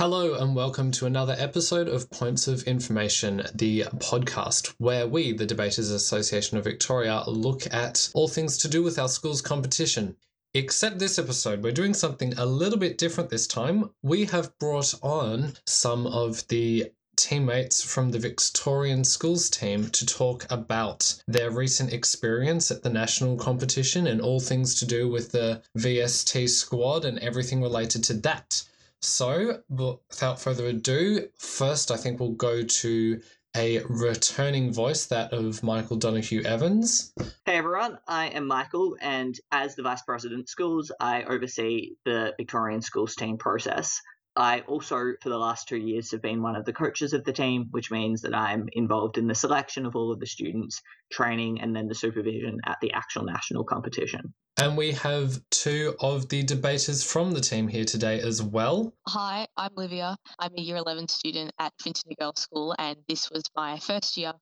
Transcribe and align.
Hello, 0.00 0.32
and 0.32 0.56
welcome 0.56 0.90
to 0.92 1.04
another 1.04 1.36
episode 1.38 1.86
of 1.86 2.10
Points 2.10 2.48
of 2.48 2.62
Information, 2.62 3.42
the 3.54 3.82
podcast 3.98 4.72
where 4.78 5.06
we, 5.06 5.32
the 5.32 5.44
Debaters 5.44 5.90
Association 5.90 6.56
of 6.56 6.64
Victoria, 6.64 7.22
look 7.26 7.70
at 7.70 8.08
all 8.14 8.26
things 8.26 8.56
to 8.56 8.68
do 8.68 8.82
with 8.82 8.98
our 8.98 9.10
school's 9.10 9.42
competition. 9.42 10.16
Except 10.54 10.98
this 10.98 11.18
episode, 11.18 11.62
we're 11.62 11.72
doing 11.72 11.92
something 11.92 12.32
a 12.38 12.46
little 12.46 12.78
bit 12.78 12.96
different 12.96 13.28
this 13.28 13.46
time. 13.46 13.90
We 14.02 14.24
have 14.24 14.58
brought 14.58 14.94
on 15.02 15.52
some 15.66 16.06
of 16.06 16.48
the 16.48 16.92
teammates 17.16 17.82
from 17.82 18.10
the 18.10 18.18
Victorian 18.18 19.04
schools 19.04 19.50
team 19.50 19.90
to 19.90 20.06
talk 20.06 20.46
about 20.50 21.22
their 21.28 21.50
recent 21.50 21.92
experience 21.92 22.70
at 22.70 22.82
the 22.82 22.88
national 22.88 23.36
competition 23.36 24.06
and 24.06 24.22
all 24.22 24.40
things 24.40 24.76
to 24.76 24.86
do 24.86 25.10
with 25.10 25.32
the 25.32 25.60
VST 25.76 26.48
squad 26.48 27.04
and 27.04 27.18
everything 27.18 27.60
related 27.60 28.02
to 28.04 28.14
that. 28.14 28.62
So, 29.02 29.62
without 29.68 30.40
further 30.40 30.66
ado, 30.66 31.28
first 31.38 31.90
I 31.90 31.96
think 31.96 32.20
we'll 32.20 32.32
go 32.32 32.62
to 32.62 33.20
a 33.56 33.82
returning 33.88 34.72
voice, 34.72 35.06
that 35.06 35.32
of 35.32 35.62
Michael 35.62 35.96
Donaghue 35.96 36.42
Evans. 36.44 37.12
Hey 37.46 37.56
everyone, 37.56 37.98
I 38.06 38.26
am 38.26 38.46
Michael, 38.46 38.96
and 39.00 39.34
as 39.50 39.74
the 39.74 39.82
Vice 39.82 40.02
President 40.02 40.48
Schools, 40.48 40.92
I 41.00 41.24
oversee 41.24 41.96
the 42.04 42.34
Victorian 42.36 42.82
Schools 42.82 43.16
team 43.16 43.38
process. 43.38 44.00
I 44.36 44.60
also, 44.60 45.14
for 45.20 45.28
the 45.28 45.38
last 45.38 45.68
two 45.68 45.76
years, 45.76 46.12
have 46.12 46.22
been 46.22 46.42
one 46.42 46.54
of 46.54 46.64
the 46.64 46.72
coaches 46.72 47.12
of 47.12 47.24
the 47.24 47.32
team, 47.32 47.66
which 47.72 47.90
means 47.90 48.22
that 48.22 48.34
I'm 48.34 48.68
involved 48.72 49.18
in 49.18 49.26
the 49.26 49.34
selection 49.34 49.86
of 49.86 49.96
all 49.96 50.12
of 50.12 50.20
the 50.20 50.26
students, 50.26 50.80
training, 51.10 51.60
and 51.60 51.74
then 51.74 51.88
the 51.88 51.94
supervision 51.94 52.58
at 52.64 52.78
the 52.80 52.92
actual 52.92 53.24
national 53.24 53.64
competition. 53.64 54.32
And 54.60 54.76
we 54.76 54.92
have 54.92 55.40
two 55.50 55.96
of 56.00 56.28
the 56.28 56.42
debaters 56.42 57.02
from 57.02 57.32
the 57.32 57.40
team 57.40 57.66
here 57.66 57.84
today 57.84 58.20
as 58.20 58.42
well. 58.42 58.92
Hi, 59.08 59.46
I'm 59.56 59.70
Livia. 59.74 60.16
I'm 60.38 60.52
a 60.56 60.60
year 60.60 60.76
11 60.76 61.08
student 61.08 61.52
at 61.58 61.72
Finchley 61.80 62.14
Girls 62.14 62.40
School, 62.40 62.74
and 62.78 62.98
this 63.08 63.30
was 63.30 63.42
my 63.56 63.78
first 63.78 64.16
year 64.16 64.34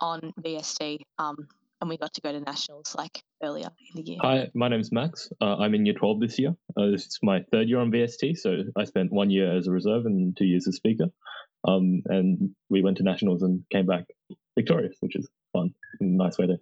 on 0.00 0.32
VST. 0.40 1.00
Um, 1.18 1.48
and 1.80 1.90
we 1.90 1.98
got 1.98 2.14
to 2.14 2.20
go 2.20 2.32
to 2.32 2.40
nationals 2.40 2.94
like 2.96 3.22
earlier 3.42 3.68
in 3.94 4.02
the 4.02 4.10
year. 4.10 4.18
Hi, 4.22 4.50
my 4.54 4.68
name's 4.68 4.92
Max. 4.92 5.30
Uh, 5.40 5.56
I'm 5.56 5.74
in 5.74 5.84
year 5.84 5.94
12 5.94 6.20
this 6.20 6.38
year. 6.38 6.54
Uh, 6.76 6.86
this 6.86 7.06
is 7.06 7.18
my 7.22 7.44
third 7.52 7.68
year 7.68 7.78
on 7.78 7.90
VST, 7.90 8.38
so 8.38 8.62
I 8.76 8.84
spent 8.84 9.12
one 9.12 9.30
year 9.30 9.56
as 9.56 9.66
a 9.66 9.70
reserve 9.70 10.06
and 10.06 10.36
two 10.36 10.46
years 10.46 10.66
as 10.66 10.76
speaker. 10.76 11.06
Um, 11.66 12.02
and 12.06 12.50
we 12.68 12.82
went 12.82 12.98
to 12.98 13.02
nationals 13.02 13.42
and 13.42 13.64
came 13.70 13.86
back 13.86 14.04
victorious, 14.56 14.96
which 15.00 15.16
is 15.16 15.28
fun. 15.52 15.74
Nice 16.00 16.38
way 16.38 16.46
to 16.46 16.58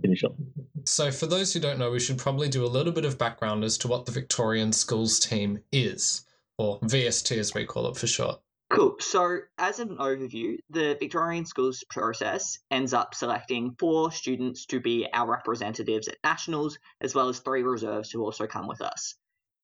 finish 0.00 0.24
up. 0.24 0.34
So, 0.84 1.10
for 1.10 1.26
those 1.26 1.52
who 1.52 1.60
don't 1.60 1.78
know, 1.78 1.90
we 1.90 2.00
should 2.00 2.18
probably 2.18 2.48
do 2.48 2.64
a 2.64 2.68
little 2.68 2.92
bit 2.92 3.04
of 3.04 3.18
background 3.18 3.64
as 3.64 3.78
to 3.78 3.88
what 3.88 4.06
the 4.06 4.12
Victorian 4.12 4.72
Schools 4.72 5.18
team 5.18 5.60
is, 5.72 6.24
or 6.58 6.78
VST 6.80 7.36
as 7.36 7.54
we 7.54 7.64
call 7.64 7.88
it 7.88 7.96
for 7.96 8.06
short. 8.06 8.40
Cool. 8.68 8.96
So, 8.98 9.38
as 9.58 9.78
an 9.78 9.96
overview, 9.98 10.58
the 10.70 10.96
Victorian 10.98 11.46
schools 11.46 11.84
process 11.88 12.58
ends 12.70 12.92
up 12.92 13.14
selecting 13.14 13.76
four 13.78 14.10
students 14.10 14.66
to 14.66 14.80
be 14.80 15.06
our 15.12 15.30
representatives 15.30 16.08
at 16.08 16.18
nationals, 16.24 16.78
as 17.00 17.14
well 17.14 17.28
as 17.28 17.38
three 17.38 17.62
reserves 17.62 18.10
who 18.10 18.24
also 18.24 18.46
come 18.46 18.66
with 18.66 18.80
us. 18.80 19.14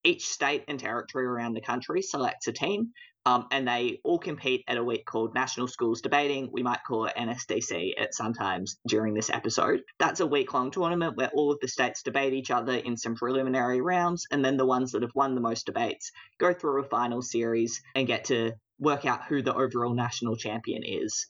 Each 0.04 0.26
state 0.28 0.64
and 0.68 0.78
territory 0.78 1.26
around 1.26 1.54
the 1.54 1.60
country 1.60 2.02
selects 2.02 2.46
a 2.46 2.52
team, 2.52 2.92
um, 3.24 3.46
and 3.50 3.66
they 3.66 4.00
all 4.04 4.18
compete 4.18 4.64
at 4.66 4.76
a 4.76 4.84
week 4.84 5.04
called 5.04 5.34
National 5.34 5.68
Schools 5.68 6.00
Debating. 6.00 6.50
We 6.52 6.62
might 6.62 6.80
call 6.86 7.06
it 7.06 7.16
NSDC 7.16 7.92
at 7.98 8.14
sometimes 8.14 8.78
during 8.86 9.14
this 9.14 9.30
episode. 9.30 9.82
That's 9.98 10.20
a 10.20 10.26
week 10.26 10.52
long 10.52 10.70
tournament 10.70 11.16
where 11.16 11.30
all 11.34 11.52
of 11.52 11.60
the 11.60 11.68
states 11.68 12.02
debate 12.02 12.32
each 12.32 12.50
other 12.50 12.74
in 12.74 12.96
some 12.96 13.14
preliminary 13.14 13.80
rounds, 13.80 14.26
and 14.30 14.44
then 14.44 14.56
the 14.56 14.66
ones 14.66 14.92
that 14.92 15.02
have 15.02 15.14
won 15.14 15.34
the 15.34 15.40
most 15.40 15.66
debates 15.66 16.10
go 16.38 16.52
through 16.52 16.82
a 16.82 16.88
final 16.88 17.22
series 17.22 17.80
and 17.94 18.06
get 18.06 18.24
to 18.24 18.52
work 18.78 19.06
out 19.06 19.24
who 19.24 19.42
the 19.42 19.54
overall 19.54 19.94
national 19.94 20.36
champion 20.36 20.82
is. 20.84 21.28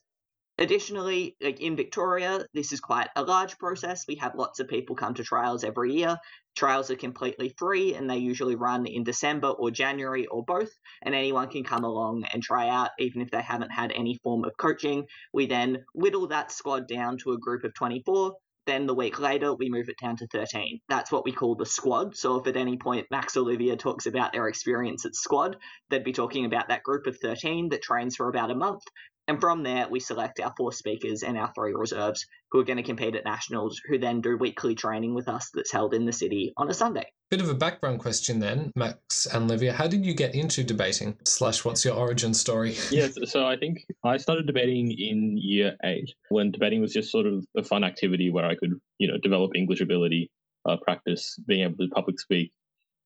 Additionally, 0.59 1.35
like 1.41 1.61
in 1.61 1.75
Victoria, 1.75 2.45
this 2.53 2.71
is 2.71 2.79
quite 2.79 3.09
a 3.15 3.23
large 3.23 3.57
process. 3.57 4.05
We 4.07 4.15
have 4.15 4.35
lots 4.35 4.59
of 4.59 4.67
people 4.67 4.95
come 4.95 5.15
to 5.15 5.23
trials 5.23 5.63
every 5.63 5.93
year. 5.93 6.17
Trials 6.55 6.91
are 6.91 6.95
completely 6.95 7.55
free 7.57 7.95
and 7.95 8.07
they 8.07 8.17
usually 8.17 8.55
run 8.55 8.85
in 8.85 9.03
December 9.03 9.47
or 9.47 9.71
January 9.71 10.27
or 10.27 10.43
both, 10.43 10.69
and 11.01 11.15
anyone 11.15 11.49
can 11.49 11.63
come 11.63 11.83
along 11.83 12.25
and 12.31 12.43
try 12.43 12.69
out 12.69 12.91
even 12.99 13.21
if 13.21 13.31
they 13.31 13.41
haven't 13.41 13.71
had 13.71 13.91
any 13.91 14.19
form 14.23 14.43
of 14.45 14.55
coaching. 14.57 15.07
We 15.33 15.47
then 15.47 15.85
whittle 15.95 16.27
that 16.27 16.51
squad 16.51 16.87
down 16.87 17.17
to 17.19 17.31
a 17.31 17.39
group 17.39 17.63
of 17.63 17.73
24 17.73 18.33
then 18.65 18.87
the 18.87 18.95
week 18.95 19.19
later, 19.19 19.53
we 19.53 19.69
move 19.69 19.89
it 19.89 19.97
down 20.01 20.15
to 20.17 20.27
13. 20.27 20.79
That's 20.87 21.11
what 21.11 21.25
we 21.25 21.33
call 21.33 21.55
the 21.55 21.65
squad. 21.65 22.15
So 22.15 22.37
if 22.37 22.47
at 22.47 22.55
any 22.55 22.77
point 22.77 23.07
Max 23.11 23.35
Olivia 23.35 23.75
talks 23.75 24.05
about 24.05 24.31
their 24.31 24.47
experience 24.47 25.05
at 25.05 25.15
squad, 25.15 25.57
they'd 25.89 26.03
be 26.03 26.13
talking 26.13 26.45
about 26.45 26.69
that 26.69 26.83
group 26.83 27.05
of 27.05 27.17
13 27.21 27.69
that 27.69 27.81
trains 27.81 28.15
for 28.15 28.29
about 28.29 28.51
a 28.51 28.55
month. 28.55 28.83
And 29.27 29.39
from 29.39 29.63
there, 29.63 29.87
we 29.89 29.99
select 29.99 30.39
our 30.41 30.53
four 30.57 30.73
speakers 30.73 31.23
and 31.23 31.37
our 31.37 31.51
three 31.53 31.73
reserves 31.73 32.25
who 32.51 32.59
are 32.59 32.63
going 32.65 32.77
to 32.77 32.83
compete 32.83 33.15
at 33.15 33.23
nationals, 33.23 33.81
who 33.87 33.97
then 33.97 34.19
do 34.19 34.37
weekly 34.37 34.75
training 34.75 35.13
with 35.13 35.29
us 35.29 35.49
that's 35.53 35.71
held 35.71 35.93
in 35.93 36.05
the 36.05 36.11
city 36.11 36.53
on 36.57 36.69
a 36.69 36.73
Sunday. 36.73 37.05
Bit 37.31 37.41
of 37.41 37.49
a 37.49 37.53
background 37.53 37.99
question 37.99 38.39
then, 38.39 38.71
Max 38.75 39.25
and 39.25 39.47
Livia. 39.47 39.73
How 39.73 39.87
did 39.87 40.05
you 40.05 40.13
get 40.13 40.35
into 40.35 40.63
debating? 40.63 41.17
Slash, 41.25 41.63
what's 41.63 41.85
your 41.85 41.95
origin 41.95 42.33
story? 42.33 42.75
yes, 42.91 43.17
so 43.25 43.47
I 43.47 43.55
think 43.55 43.85
I 44.03 44.17
started 44.17 44.45
debating 44.45 44.91
in 44.91 45.37
year 45.37 45.75
eight 45.85 46.13
when 46.29 46.51
debating 46.51 46.81
was 46.81 46.93
just 46.93 47.11
sort 47.11 47.25
of 47.25 47.45
a 47.57 47.63
fun 47.63 47.83
activity 47.83 48.29
where 48.29 48.45
I 48.45 48.55
could, 48.55 48.73
you 48.97 49.07
know, 49.07 49.17
develop 49.17 49.55
English 49.55 49.79
ability, 49.79 50.29
uh, 50.65 50.77
practice 50.77 51.39
being 51.47 51.63
able 51.63 51.77
to 51.77 51.87
public 51.87 52.19
speak, 52.19 52.51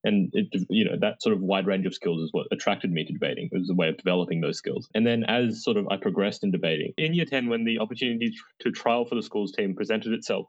and 0.08 0.32
it, 0.34 0.48
you 0.70 0.86
know 0.86 0.98
that 1.00 1.22
sort 1.22 1.36
of 1.36 1.42
wide 1.42 1.68
range 1.68 1.86
of 1.86 1.94
skills 1.94 2.22
is 2.22 2.30
what 2.32 2.48
attracted 2.52 2.92
me 2.92 3.06
to 3.06 3.14
debating. 3.14 3.50
It 3.52 3.60
was 3.60 3.70
a 3.70 3.76
way 3.76 3.90
of 3.90 3.98
developing 3.98 4.42
those 4.42 4.58
skills. 4.58 4.88
And 4.96 5.06
then 5.06 5.24
as 5.26 5.64
sort 5.64 5.78
of 5.78 5.88
i 5.90 5.98
progressed 5.98 6.44
in 6.44 6.52
debating 6.52 6.94
in 6.98 7.14
year 7.14 7.26
10 7.26 7.50
when 7.50 7.66
the 7.66 7.80
opportunity 7.80 8.34
to 8.60 8.72
trial 8.72 9.06
for 9.06 9.16
the 9.16 9.24
schools 9.24 9.52
team 9.52 9.76
presented 9.76 10.14
itself 10.14 10.48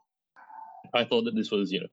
i 0.94 1.04
thought 1.04 1.24
that 1.24 1.34
this 1.34 1.50
was 1.50 1.72
you 1.72 1.80
know 1.80 1.86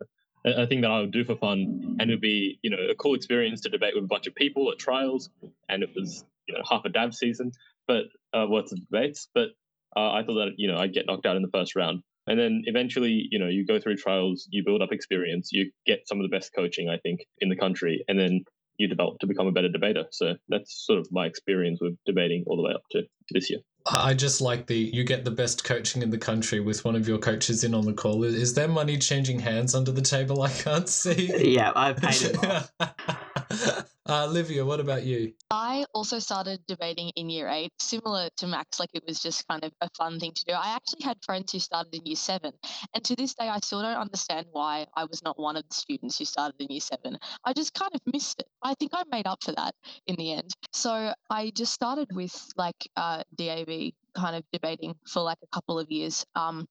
a, 0.45 0.67
thing 0.67 0.81
that 0.81 0.91
i 0.91 0.99
would 1.01 1.11
do 1.11 1.25
for 1.25 1.35
fun. 1.35 1.97
And 1.99 2.09
it 2.09 2.13
would 2.13 2.21
be 2.21 2.59
you 2.61 2.69
know 2.69 2.77
a 2.91 2.95
cool 2.95 3.15
experience 3.15 3.61
to 3.61 3.69
debate 3.69 3.95
with 3.95 4.03
a 4.03 4.07
bunch 4.07 4.27
of 4.27 4.35
people 4.35 4.71
at 4.71 4.77
trials. 4.77 5.29
And 5.67 5.83
it 5.83 5.89
was 5.95 6.23
you 6.47 6.53
know 6.53 6.61
half 6.69 6.85
a 6.85 6.89
DAV 6.89 7.15
season 7.15 7.51
but 7.87 8.05
uh, 8.33 8.47
worth 8.49 8.71
of 8.71 8.79
debates. 8.79 9.27
But 9.33 9.49
uh, 9.95 10.11
i 10.11 10.23
thought 10.23 10.35
that 10.35 10.53
you 10.57 10.67
know 10.67 10.77
i'd 10.77 10.93
get 10.93 11.05
knocked 11.05 11.25
out 11.25 11.35
in 11.35 11.41
the 11.41 11.49
first 11.49 11.75
round 11.75 12.03
and 12.27 12.39
then 12.39 12.63
eventually 12.65 13.27
you 13.31 13.39
know 13.39 13.47
you 13.47 13.65
go 13.65 13.79
through 13.79 13.95
trials 13.95 14.47
you 14.51 14.63
build 14.65 14.81
up 14.81 14.91
experience 14.91 15.49
you 15.51 15.71
get 15.85 16.07
some 16.07 16.19
of 16.19 16.23
the 16.23 16.35
best 16.35 16.51
coaching 16.55 16.89
i 16.89 16.97
think 16.97 17.21
in 17.39 17.49
the 17.49 17.55
country 17.55 18.03
and 18.07 18.19
then 18.19 18.43
you 18.77 18.87
develop 18.87 19.19
to 19.19 19.27
become 19.27 19.47
a 19.47 19.51
better 19.51 19.69
debater. 19.69 20.05
So 20.11 20.35
that's 20.49 20.85
sort 20.85 20.99
of 20.99 21.07
my 21.11 21.25
experience 21.25 21.79
with 21.81 21.95
debating 22.05 22.43
all 22.47 22.57
the 22.57 22.63
way 22.63 22.73
up 22.73 22.83
to 22.91 23.03
this 23.31 23.49
year. 23.49 23.59
I 23.87 24.15
just 24.15 24.41
like 24.41 24.65
the 24.65 24.75
you 24.75 25.03
get 25.03 25.25
the 25.25 25.31
best 25.31 25.63
coaching 25.63 26.01
in 26.01 26.09
the 26.09 26.17
country 26.17 26.59
with 26.59 26.83
one 26.83 26.95
of 26.95 27.07
your 27.07 27.19
coaches 27.19 27.63
in 27.63 27.75
on 27.75 27.85
the 27.85 27.93
call. 27.93 28.23
Is 28.23 28.55
there 28.55 28.67
money 28.67 28.97
changing 28.97 29.39
hands 29.39 29.75
under 29.75 29.91
the 29.91 30.01
table? 30.01 30.41
I 30.41 30.49
can't 30.49 30.89
see. 30.89 31.53
Yeah 31.53 31.71
i've 31.75 31.97
paid 31.97 32.31
it 32.33 33.85
uh, 34.07 34.27
Livia, 34.27 34.63
what 34.65 34.79
about 34.79 35.03
you? 35.03 35.33
I 35.49 35.85
also 35.93 36.19
started 36.19 36.59
debating 36.67 37.11
in 37.15 37.29
year 37.29 37.47
eight, 37.49 37.71
similar 37.79 38.29
to 38.37 38.47
Max, 38.47 38.79
like 38.79 38.91
it 38.93 39.03
was 39.07 39.19
just 39.19 39.47
kind 39.47 39.63
of 39.63 39.71
a 39.81 39.89
fun 39.97 40.19
thing 40.19 40.31
to 40.33 40.45
do. 40.45 40.53
I 40.53 40.75
actually 40.75 41.03
had 41.03 41.17
friends 41.25 41.51
who 41.51 41.59
started 41.59 41.93
in 41.93 42.05
year 42.05 42.15
seven, 42.15 42.51
and 42.93 43.03
to 43.03 43.15
this 43.15 43.33
day, 43.33 43.49
I 43.49 43.59
still 43.63 43.81
don't 43.81 43.97
understand 43.97 44.47
why 44.51 44.85
I 44.95 45.05
was 45.05 45.23
not 45.23 45.39
one 45.39 45.57
of 45.57 45.63
the 45.67 45.75
students 45.75 46.17
who 46.19 46.25
started 46.25 46.55
in 46.59 46.67
year 46.69 46.81
seven. 46.81 47.17
I 47.43 47.53
just 47.53 47.73
kind 47.73 47.91
of 47.93 48.01
missed 48.11 48.39
it. 48.39 48.47
I 48.61 48.73
think 48.75 48.91
I 48.93 49.03
made 49.11 49.27
up 49.27 49.43
for 49.43 49.53
that 49.53 49.73
in 50.07 50.15
the 50.15 50.33
end. 50.33 50.51
So 50.71 51.13
I 51.29 51.51
just 51.55 51.73
started 51.73 52.07
with 52.13 52.35
like 52.55 52.87
uh, 52.95 53.23
DAV 53.35 53.91
kind 54.15 54.35
of 54.35 54.43
debating 54.51 54.95
for 55.07 55.21
like 55.21 55.37
a 55.43 55.47
couple 55.47 55.79
of 55.79 55.91
years. 55.91 56.25
Um, 56.35 56.67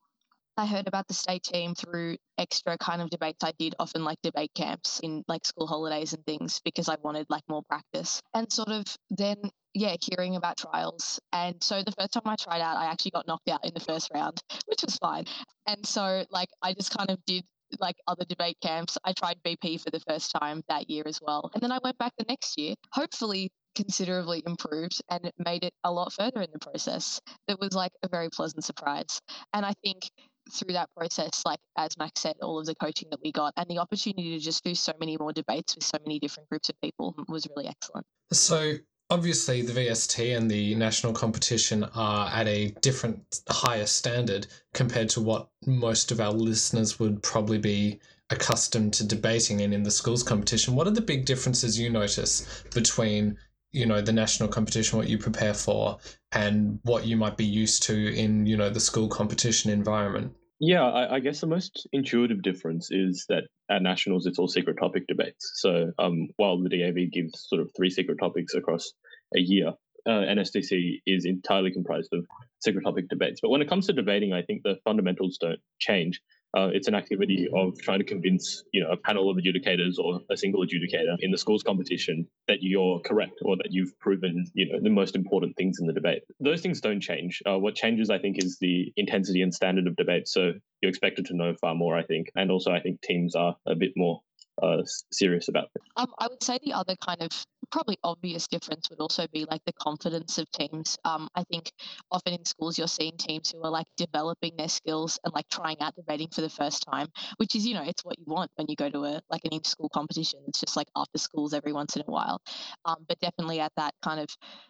I 0.56 0.66
heard 0.66 0.86
about 0.86 1.08
the 1.08 1.14
state 1.14 1.42
team 1.42 1.74
through 1.74 2.16
extra 2.38 2.78
kind 2.78 3.02
of 3.02 3.10
debates 3.10 3.42
I 3.42 3.52
did, 3.58 3.74
often 3.78 4.04
like 4.04 4.18
debate 4.22 4.52
camps 4.54 5.00
in 5.00 5.24
like 5.26 5.44
school 5.44 5.66
holidays 5.66 6.12
and 6.12 6.24
things, 6.24 6.60
because 6.64 6.88
I 6.88 6.96
wanted 7.02 7.26
like 7.28 7.42
more 7.48 7.62
practice. 7.68 8.20
And 8.34 8.50
sort 8.52 8.68
of 8.68 8.84
then, 9.10 9.36
yeah, 9.74 9.96
hearing 10.00 10.36
about 10.36 10.56
trials. 10.56 11.18
And 11.32 11.62
so 11.62 11.82
the 11.82 11.92
first 11.92 12.12
time 12.12 12.22
I 12.26 12.36
tried 12.36 12.60
out, 12.60 12.76
I 12.76 12.86
actually 12.86 13.12
got 13.12 13.26
knocked 13.26 13.48
out 13.48 13.64
in 13.64 13.72
the 13.74 13.80
first 13.80 14.10
round, 14.14 14.40
which 14.66 14.82
was 14.82 14.96
fine. 14.96 15.24
And 15.66 15.84
so, 15.84 16.24
like, 16.30 16.50
I 16.62 16.72
just 16.72 16.96
kind 16.96 17.10
of 17.10 17.18
did 17.26 17.44
like 17.80 17.96
other 18.06 18.24
debate 18.24 18.58
camps. 18.62 18.96
I 19.04 19.12
tried 19.12 19.42
BP 19.44 19.80
for 19.80 19.90
the 19.90 20.00
first 20.00 20.30
time 20.30 20.62
that 20.68 20.88
year 20.88 21.02
as 21.06 21.18
well. 21.20 21.50
And 21.54 21.62
then 21.62 21.72
I 21.72 21.78
went 21.82 21.98
back 21.98 22.12
the 22.16 22.24
next 22.28 22.56
year, 22.58 22.74
hopefully 22.92 23.50
considerably 23.74 24.42
improved 24.46 25.02
and 25.10 25.24
it 25.24 25.34
made 25.38 25.64
it 25.64 25.74
a 25.82 25.90
lot 25.90 26.12
further 26.12 26.40
in 26.40 26.48
the 26.52 26.58
process. 26.58 27.20
It 27.48 27.58
was 27.58 27.72
like 27.72 27.92
a 28.02 28.08
very 28.08 28.30
pleasant 28.30 28.64
surprise. 28.64 29.20
And 29.52 29.66
I 29.66 29.72
think 29.82 30.10
through 30.50 30.74
that 30.74 30.88
process, 30.96 31.42
like 31.44 31.58
as 31.76 31.96
Max 31.98 32.20
said, 32.20 32.36
all 32.42 32.58
of 32.58 32.66
the 32.66 32.74
coaching 32.74 33.08
that 33.10 33.20
we 33.22 33.32
got 33.32 33.52
and 33.56 33.66
the 33.68 33.78
opportunity 33.78 34.36
to 34.36 34.38
just 34.38 34.64
do 34.64 34.74
so 34.74 34.92
many 35.00 35.16
more 35.16 35.32
debates 35.32 35.74
with 35.74 35.84
so 35.84 35.98
many 36.04 36.18
different 36.18 36.48
groups 36.48 36.68
of 36.68 36.80
people 36.80 37.14
was 37.28 37.46
really 37.56 37.68
excellent. 37.68 38.06
So 38.32 38.74
obviously 39.10 39.62
the 39.62 39.72
VST 39.72 40.36
and 40.36 40.50
the 40.50 40.74
national 40.74 41.12
competition 41.12 41.84
are 41.94 42.28
at 42.28 42.48
a 42.48 42.68
different 42.80 43.40
higher 43.48 43.86
standard 43.86 44.46
compared 44.72 45.08
to 45.10 45.20
what 45.20 45.48
most 45.66 46.10
of 46.10 46.20
our 46.20 46.32
listeners 46.32 46.98
would 46.98 47.22
probably 47.22 47.58
be 47.58 48.00
accustomed 48.30 48.92
to 48.94 49.06
debating 49.06 49.60
and 49.60 49.74
in 49.74 49.82
the 49.82 49.90
schools 49.90 50.22
competition. 50.22 50.74
What 50.74 50.86
are 50.86 50.92
the 50.92 51.00
big 51.00 51.24
differences 51.26 51.78
you 51.78 51.90
notice 51.90 52.64
between 52.72 53.36
you 53.74 53.86
know 53.86 54.00
the 54.00 54.12
national 54.12 54.48
competition 54.48 54.98
what 54.98 55.08
you 55.08 55.18
prepare 55.18 55.54
for 55.54 55.98
and 56.32 56.78
what 56.82 57.06
you 57.06 57.16
might 57.16 57.36
be 57.36 57.44
used 57.44 57.82
to 57.82 58.14
in 58.14 58.46
you 58.46 58.56
know 58.56 58.70
the 58.70 58.80
school 58.80 59.08
competition 59.08 59.70
environment 59.70 60.32
yeah 60.60 60.82
I, 60.82 61.16
I 61.16 61.20
guess 61.20 61.40
the 61.40 61.46
most 61.46 61.86
intuitive 61.92 62.42
difference 62.42 62.88
is 62.90 63.26
that 63.28 63.44
at 63.70 63.82
nationals 63.82 64.26
it's 64.26 64.38
all 64.38 64.48
secret 64.48 64.78
topic 64.78 65.06
debates 65.08 65.52
so 65.56 65.90
um, 65.98 66.28
while 66.36 66.62
the 66.62 66.68
dav 66.68 66.94
gives 67.12 67.46
sort 67.48 67.60
of 67.60 67.70
three 67.76 67.90
secret 67.90 68.18
topics 68.20 68.54
across 68.54 68.92
a 69.36 69.40
year 69.40 69.72
uh, 70.06 70.20
NSDC 70.20 71.00
is 71.06 71.24
entirely 71.24 71.72
comprised 71.72 72.12
of 72.12 72.26
secret 72.60 72.82
topic 72.84 73.08
debates. 73.08 73.40
But 73.40 73.48
when 73.48 73.62
it 73.62 73.68
comes 73.68 73.86
to 73.86 73.92
debating, 73.92 74.32
I 74.32 74.42
think 74.42 74.62
the 74.62 74.76
fundamentals 74.84 75.38
don't 75.38 75.60
change. 75.78 76.20
Uh, 76.56 76.68
it's 76.72 76.86
an 76.86 76.94
activity 76.94 77.48
of 77.54 77.76
trying 77.80 77.98
to 77.98 78.04
convince, 78.04 78.62
you 78.72 78.82
know, 78.82 78.90
a 78.90 78.96
panel 78.96 79.28
of 79.28 79.36
adjudicators 79.36 79.98
or 79.98 80.20
a 80.30 80.36
single 80.36 80.62
adjudicator 80.62 81.16
in 81.20 81.30
the 81.30 81.38
schools 81.38 81.62
competition 81.62 82.26
that 82.46 82.58
you're 82.60 83.00
correct 83.00 83.40
or 83.42 83.56
that 83.56 83.68
you've 83.70 83.98
proven, 83.98 84.46
you 84.54 84.70
know, 84.70 84.78
the 84.80 84.90
most 84.90 85.16
important 85.16 85.56
things 85.56 85.78
in 85.80 85.86
the 85.86 85.92
debate. 85.92 86.22
Those 86.40 86.60
things 86.60 86.80
don't 86.80 87.00
change. 87.00 87.42
Uh, 87.44 87.58
what 87.58 87.74
changes, 87.74 88.08
I 88.08 88.18
think, 88.18 88.42
is 88.42 88.58
the 88.60 88.92
intensity 88.96 89.42
and 89.42 89.52
standard 89.52 89.86
of 89.86 89.96
debate. 89.96 90.28
So 90.28 90.52
you're 90.80 90.90
expected 90.90 91.26
to 91.26 91.36
know 91.36 91.54
far 91.60 91.74
more, 91.74 91.96
I 91.96 92.04
think, 92.04 92.28
and 92.36 92.50
also 92.50 92.70
I 92.70 92.80
think 92.80 93.00
teams 93.02 93.34
are 93.34 93.56
a 93.66 93.74
bit 93.74 93.92
more 93.96 94.20
uh, 94.62 94.82
serious 95.10 95.48
about 95.48 95.68
it. 95.74 95.82
Um, 95.96 96.12
I 96.18 96.28
would 96.28 96.42
say 96.42 96.58
the 96.64 96.72
other 96.74 96.94
kind 97.04 97.20
of 97.22 97.30
probably 97.70 97.98
obvious 98.04 98.48
difference 98.48 98.90
would 98.90 99.00
also 99.00 99.26
be 99.32 99.46
like 99.50 99.62
the 99.64 99.72
confidence 99.74 100.38
of 100.38 100.50
teams. 100.50 100.98
Um, 101.04 101.28
I 101.34 101.44
think 101.44 101.72
often 102.10 102.34
in 102.34 102.44
schools 102.44 102.78
you're 102.78 102.88
seeing 102.88 103.16
teams 103.16 103.50
who 103.50 103.62
are 103.62 103.70
like 103.70 103.86
developing 103.96 104.52
their 104.56 104.68
skills 104.68 105.18
and 105.24 105.34
like 105.34 105.48
trying 105.48 105.80
out 105.80 105.94
debating 105.94 106.28
for 106.28 106.40
the 106.40 106.50
first 106.50 106.84
time, 106.90 107.08
which 107.38 107.54
is 107.54 107.66
you 107.66 107.74
know 107.74 107.82
it's 107.84 108.04
what 108.04 108.18
you 108.18 108.24
want 108.26 108.50
when 108.56 108.66
you 108.68 108.76
go 108.76 108.88
to 108.90 109.04
a 109.04 109.20
like 109.30 109.44
an 109.44 109.52
inter-school 109.52 109.88
competition. 109.90 110.40
It's 110.48 110.60
just 110.60 110.76
like 110.76 110.88
after 110.96 111.18
schools 111.18 111.54
every 111.54 111.72
once 111.72 111.96
in 111.96 112.02
a 112.02 112.10
while, 112.10 112.40
um, 112.84 113.04
but 113.08 113.18
definitely 113.20 113.60
at 113.60 113.72
that 113.76 113.94
kind 114.02 114.20
of 114.20 114.28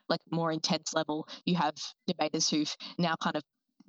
like 0.08 0.20
more 0.31 0.52
intense 0.52 0.94
level, 0.94 1.26
you 1.44 1.56
have 1.56 1.75
debaters 2.06 2.49
who've 2.49 2.75
now 2.99 3.14
kind 3.23 3.37
of 3.37 3.43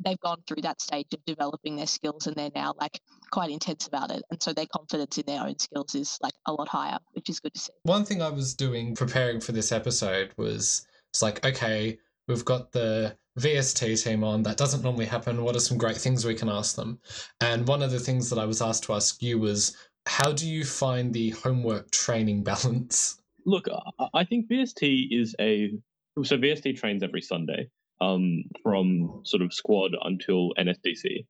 they've 0.06 0.20
gone 0.20 0.42
through 0.48 0.62
that 0.62 0.82
stage 0.82 1.08
of 1.14 1.26
developing 1.26 1.76
their 1.76 1.88
skills 1.88 2.28
and 2.28 2.36
they're 2.36 2.52
now 2.56 2.74
like 2.80 3.02
quite 3.32 3.50
intense 3.50 3.88
about 3.88 4.12
it. 4.12 4.24
And 4.30 4.42
so 4.42 4.54
their 4.54 4.68
confidence 4.68 5.18
in 5.18 5.26
their 5.26 5.42
own 5.42 5.60
skills 5.60 5.96
is 5.96 6.18
like 6.22 6.34
a 6.46 6.54
lot 6.54 6.68
higher 6.68 7.00
which 7.14 7.30
is 7.30 7.40
good 7.40 7.54
to 7.56 7.60
see. 7.60 7.74
One 7.84 8.06
thing 8.06 8.22
i 8.22 8.30
was 8.30 8.54
doing 8.54 8.96
preparing 8.96 9.42
for 9.42 9.52
this 9.52 9.72
episode 9.72 10.32
was 10.38 10.88
it's 11.12 11.22
like 11.22 11.46
okay 11.46 11.98
we've 12.28 12.46
got 12.46 12.72
the 12.72 13.18
vst 13.40 14.04
team 14.04 14.24
on. 14.24 14.44
That 14.44 14.58
doesn't 14.58 14.84
normally 14.84 15.06
happen. 15.06 15.44
What 15.44 15.56
are 15.56 15.60
some 15.60 15.78
great 15.78 15.98
things 15.98 16.24
we 16.24 16.36
can 16.36 16.50
ask 16.50 16.76
them? 16.76 17.00
And 17.42 17.68
one 17.68 17.82
of 17.82 17.92
the 17.92 18.00
things 18.00 18.30
that 18.30 18.40
i 18.40 18.46
was 18.46 18.62
asked 18.62 18.84
to 18.86 18.94
ask 18.94 19.22
you 19.22 19.40
was 19.40 19.76
how 20.06 20.32
do 20.32 20.48
you 20.48 20.64
find 20.64 21.14
the 21.14 21.32
homework 21.32 21.90
training 21.92 22.44
balance? 22.44 23.20
Look 23.46 23.68
i 24.14 24.24
think 24.24 24.48
vst 24.50 25.08
is 25.12 25.36
a 25.40 25.72
so 26.24 26.38
vst 26.38 26.78
trains 26.78 27.04
every 27.04 27.22
sunday 27.22 27.70
um, 28.02 28.44
from 28.64 29.22
sort 29.24 29.42
of 29.42 29.54
squad 29.54 29.92
until 30.02 30.54
NSDC. 30.58 31.26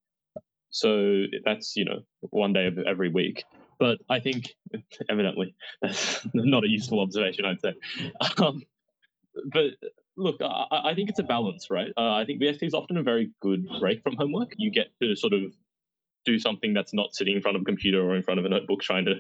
So 0.70 1.24
that's 1.46 1.76
you 1.76 1.86
know 1.86 2.02
one 2.22 2.54
day 2.54 2.68
of 2.68 2.78
every 2.80 3.10
week. 3.10 3.44
But 3.80 4.00
I 4.10 4.20
think 4.20 4.56
evidently 5.10 5.56
that's 5.82 6.26
not 6.34 6.64
a 6.64 6.70
useful 6.70 7.00
observation, 7.00 7.46
I'd 7.46 7.62
say. 7.62 7.74
Um, 8.38 8.64
but 9.52 9.72
look, 10.16 10.38
I, 10.42 10.66
I, 10.72 10.96
think 10.96 11.10
it's 11.10 11.20
a 11.20 11.24
balance, 11.24 11.68
right? 11.70 11.92
Uh, 11.98 12.14
I 12.14 12.24
think 12.26 12.42
VST 12.42 12.64
is 12.64 12.74
often 12.74 12.96
a 12.96 13.04
very 13.04 13.32
good 13.42 13.68
break 13.82 14.02
from 14.02 14.16
homework. 14.16 14.54
You 14.58 14.72
get 14.72 14.88
to 15.02 15.14
sort 15.16 15.34
of 15.34 15.52
do 16.26 16.40
something 16.40 16.74
that's 16.74 16.94
not 16.94 17.16
sitting 17.16 17.36
in 17.36 17.42
front 17.42 17.56
of 17.56 17.62
a 17.62 17.66
computer 17.66 18.02
or 18.02 18.16
in 18.16 18.24
front 18.24 18.40
of 18.40 18.46
a 18.46 18.50
notebook 18.50 18.82
trying 18.82 19.06
to 19.06 19.16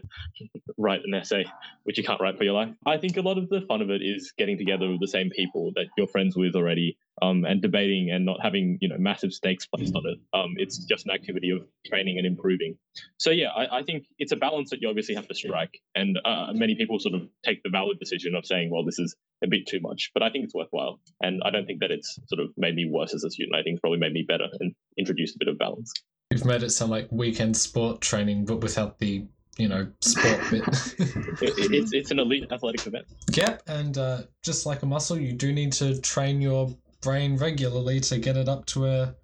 write 0.77 1.01
an 1.05 1.13
essay, 1.13 1.45
which 1.83 1.97
you 1.97 2.03
can't 2.03 2.19
write 2.19 2.37
for 2.37 2.43
your 2.43 2.53
life. 2.53 2.73
I 2.85 2.97
think 2.97 3.17
a 3.17 3.21
lot 3.21 3.37
of 3.37 3.49
the 3.49 3.61
fun 3.61 3.81
of 3.81 3.89
it 3.89 4.01
is 4.01 4.33
getting 4.37 4.57
together 4.57 4.89
with 4.89 4.99
the 4.99 5.07
same 5.07 5.29
people 5.29 5.71
that 5.75 5.85
you're 5.97 6.07
friends 6.07 6.35
with 6.35 6.55
already 6.55 6.97
um, 7.21 7.45
and 7.45 7.61
debating 7.61 8.11
and 8.11 8.25
not 8.25 8.41
having 8.41 8.77
you 8.81 8.89
know 8.89 8.97
massive 8.97 9.33
stakes 9.33 9.65
placed 9.65 9.95
on 9.95 10.03
it. 10.05 10.19
Um, 10.33 10.55
it's 10.57 10.77
just 10.77 11.05
an 11.05 11.11
activity 11.11 11.51
of 11.51 11.65
training 11.85 12.17
and 12.17 12.25
improving. 12.25 12.77
So 13.17 13.31
yeah, 13.31 13.49
I, 13.49 13.79
I 13.79 13.83
think 13.83 14.05
it's 14.17 14.31
a 14.31 14.35
balance 14.35 14.69
that 14.71 14.81
you 14.81 14.89
obviously 14.89 15.15
have 15.15 15.27
to 15.27 15.35
strike, 15.35 15.79
and 15.95 16.17
uh, 16.25 16.51
many 16.53 16.75
people 16.75 16.99
sort 16.99 17.15
of 17.15 17.27
take 17.43 17.63
the 17.63 17.69
valid 17.69 17.99
decision 17.99 18.35
of 18.35 18.45
saying, 18.45 18.69
well, 18.71 18.83
this 18.83 18.99
is 18.99 19.15
a 19.43 19.47
bit 19.47 19.67
too 19.67 19.79
much, 19.79 20.11
but 20.13 20.23
I 20.23 20.29
think 20.29 20.45
it's 20.45 20.53
worthwhile, 20.53 20.99
and 21.21 21.41
I 21.45 21.51
don't 21.51 21.65
think 21.65 21.79
that 21.81 21.91
it's 21.91 22.19
sort 22.27 22.41
of 22.41 22.49
made 22.57 22.75
me 22.75 22.89
worse 22.89 23.13
as 23.13 23.23
a 23.23 23.29
student. 23.29 23.55
I 23.55 23.63
think 23.63 23.75
it's 23.75 23.81
probably 23.81 23.99
made 23.99 24.13
me 24.13 24.25
better 24.27 24.47
and 24.59 24.73
introduced 24.97 25.35
a 25.35 25.39
bit 25.39 25.47
of 25.47 25.57
balance. 25.57 25.93
You've 26.31 26.45
made 26.45 26.63
it 26.63 26.71
sound 26.71 26.91
like 26.91 27.07
weekend 27.11 27.55
sport 27.55 28.01
training, 28.01 28.45
but 28.45 28.57
without 28.57 28.97
the 28.97 29.25
you 29.57 29.67
know 29.67 29.87
sport 30.01 30.39
bit. 30.49 30.63
it, 31.41 31.71
it's 31.71 31.93
it's 31.93 32.11
an 32.11 32.19
elite 32.19 32.51
athletic 32.51 32.85
event. 32.87 33.05
Yep, 33.31 33.63
and 33.67 33.97
uh, 33.97 34.23
just 34.43 34.65
like 34.65 34.81
a 34.81 34.85
muscle, 34.85 35.19
you 35.19 35.33
do 35.33 35.53
need 35.53 35.71
to 35.73 35.99
train 36.01 36.41
your 36.41 36.75
brain 37.01 37.37
regularly 37.37 37.99
to 38.01 38.17
get 38.17 38.37
it 38.37 38.49
up 38.49 38.65
to 38.67 38.85
a 38.87 39.15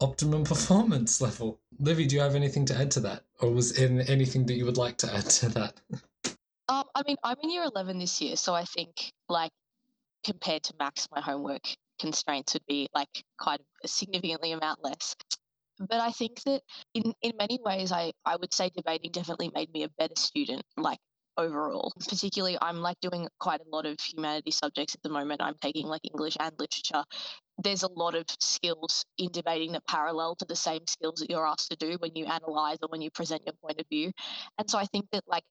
optimum 0.00 0.44
performance 0.52 1.20
level. 1.20 1.60
Livy, 1.78 2.06
do 2.06 2.16
you 2.16 2.20
have 2.20 2.34
anything 2.34 2.64
to 2.66 2.76
add 2.76 2.90
to 2.92 3.00
that, 3.00 3.24
or 3.40 3.50
was 3.50 3.78
in 3.78 4.00
anything 4.02 4.46
that 4.46 4.54
you 4.54 4.64
would 4.64 4.76
like 4.76 4.96
to 4.98 5.14
add 5.14 5.26
to 5.26 5.48
that? 5.50 5.80
Um, 6.68 6.84
I 6.94 7.02
mean, 7.06 7.16
I'm 7.24 7.36
in 7.42 7.50
year 7.50 7.64
11 7.64 7.98
this 7.98 8.20
year, 8.20 8.36
so 8.36 8.54
I 8.54 8.64
think 8.64 9.12
like 9.28 9.52
compared 10.24 10.64
to 10.64 10.74
Max, 10.78 11.08
my 11.14 11.20
homework 11.20 11.62
constraints 11.98 12.54
would 12.54 12.66
be 12.66 12.88
like 12.94 13.24
quite 13.38 13.60
a 13.84 13.88
significantly 13.88 14.52
amount 14.52 14.82
less 14.82 15.14
but 15.80 16.00
I 16.00 16.10
think 16.12 16.42
that 16.44 16.62
in, 16.94 17.14
in 17.22 17.32
many 17.38 17.58
ways, 17.64 17.90
I, 17.90 18.12
I 18.24 18.36
would 18.36 18.52
say 18.52 18.70
debating 18.74 19.10
definitely 19.12 19.50
made 19.54 19.72
me 19.72 19.84
a 19.84 19.88
better 19.98 20.14
student, 20.16 20.62
like 20.76 20.98
overall. 21.38 21.92
Particularly, 21.98 22.58
I'm 22.60 22.80
like 22.80 23.00
doing 23.00 23.26
quite 23.38 23.60
a 23.60 23.74
lot 23.74 23.86
of 23.86 23.98
humanities 23.98 24.56
subjects 24.56 24.94
at 24.94 25.02
the 25.02 25.08
moment. 25.08 25.40
I'm 25.42 25.56
taking 25.60 25.86
like 25.86 26.02
English 26.04 26.36
and 26.38 26.52
literature. 26.58 27.04
There's 27.58 27.82
a 27.82 27.88
lot 27.88 28.14
of 28.14 28.24
skills 28.40 29.04
in 29.18 29.30
debating 29.32 29.72
that 29.72 29.86
parallel 29.86 30.36
to 30.36 30.44
the 30.44 30.56
same 30.56 30.86
skills 30.86 31.20
that 31.20 31.30
you're 31.30 31.46
asked 31.46 31.70
to 31.70 31.76
do 31.76 31.96
when 31.98 32.12
you 32.14 32.26
analyze 32.26 32.78
or 32.82 32.88
when 32.88 33.00
you 33.00 33.10
present 33.10 33.42
your 33.46 33.54
point 33.62 33.80
of 33.80 33.86
view. 33.90 34.12
And 34.58 34.68
so 34.68 34.78
I 34.78 34.84
think 34.86 35.06
that 35.12 35.24
like 35.26 35.44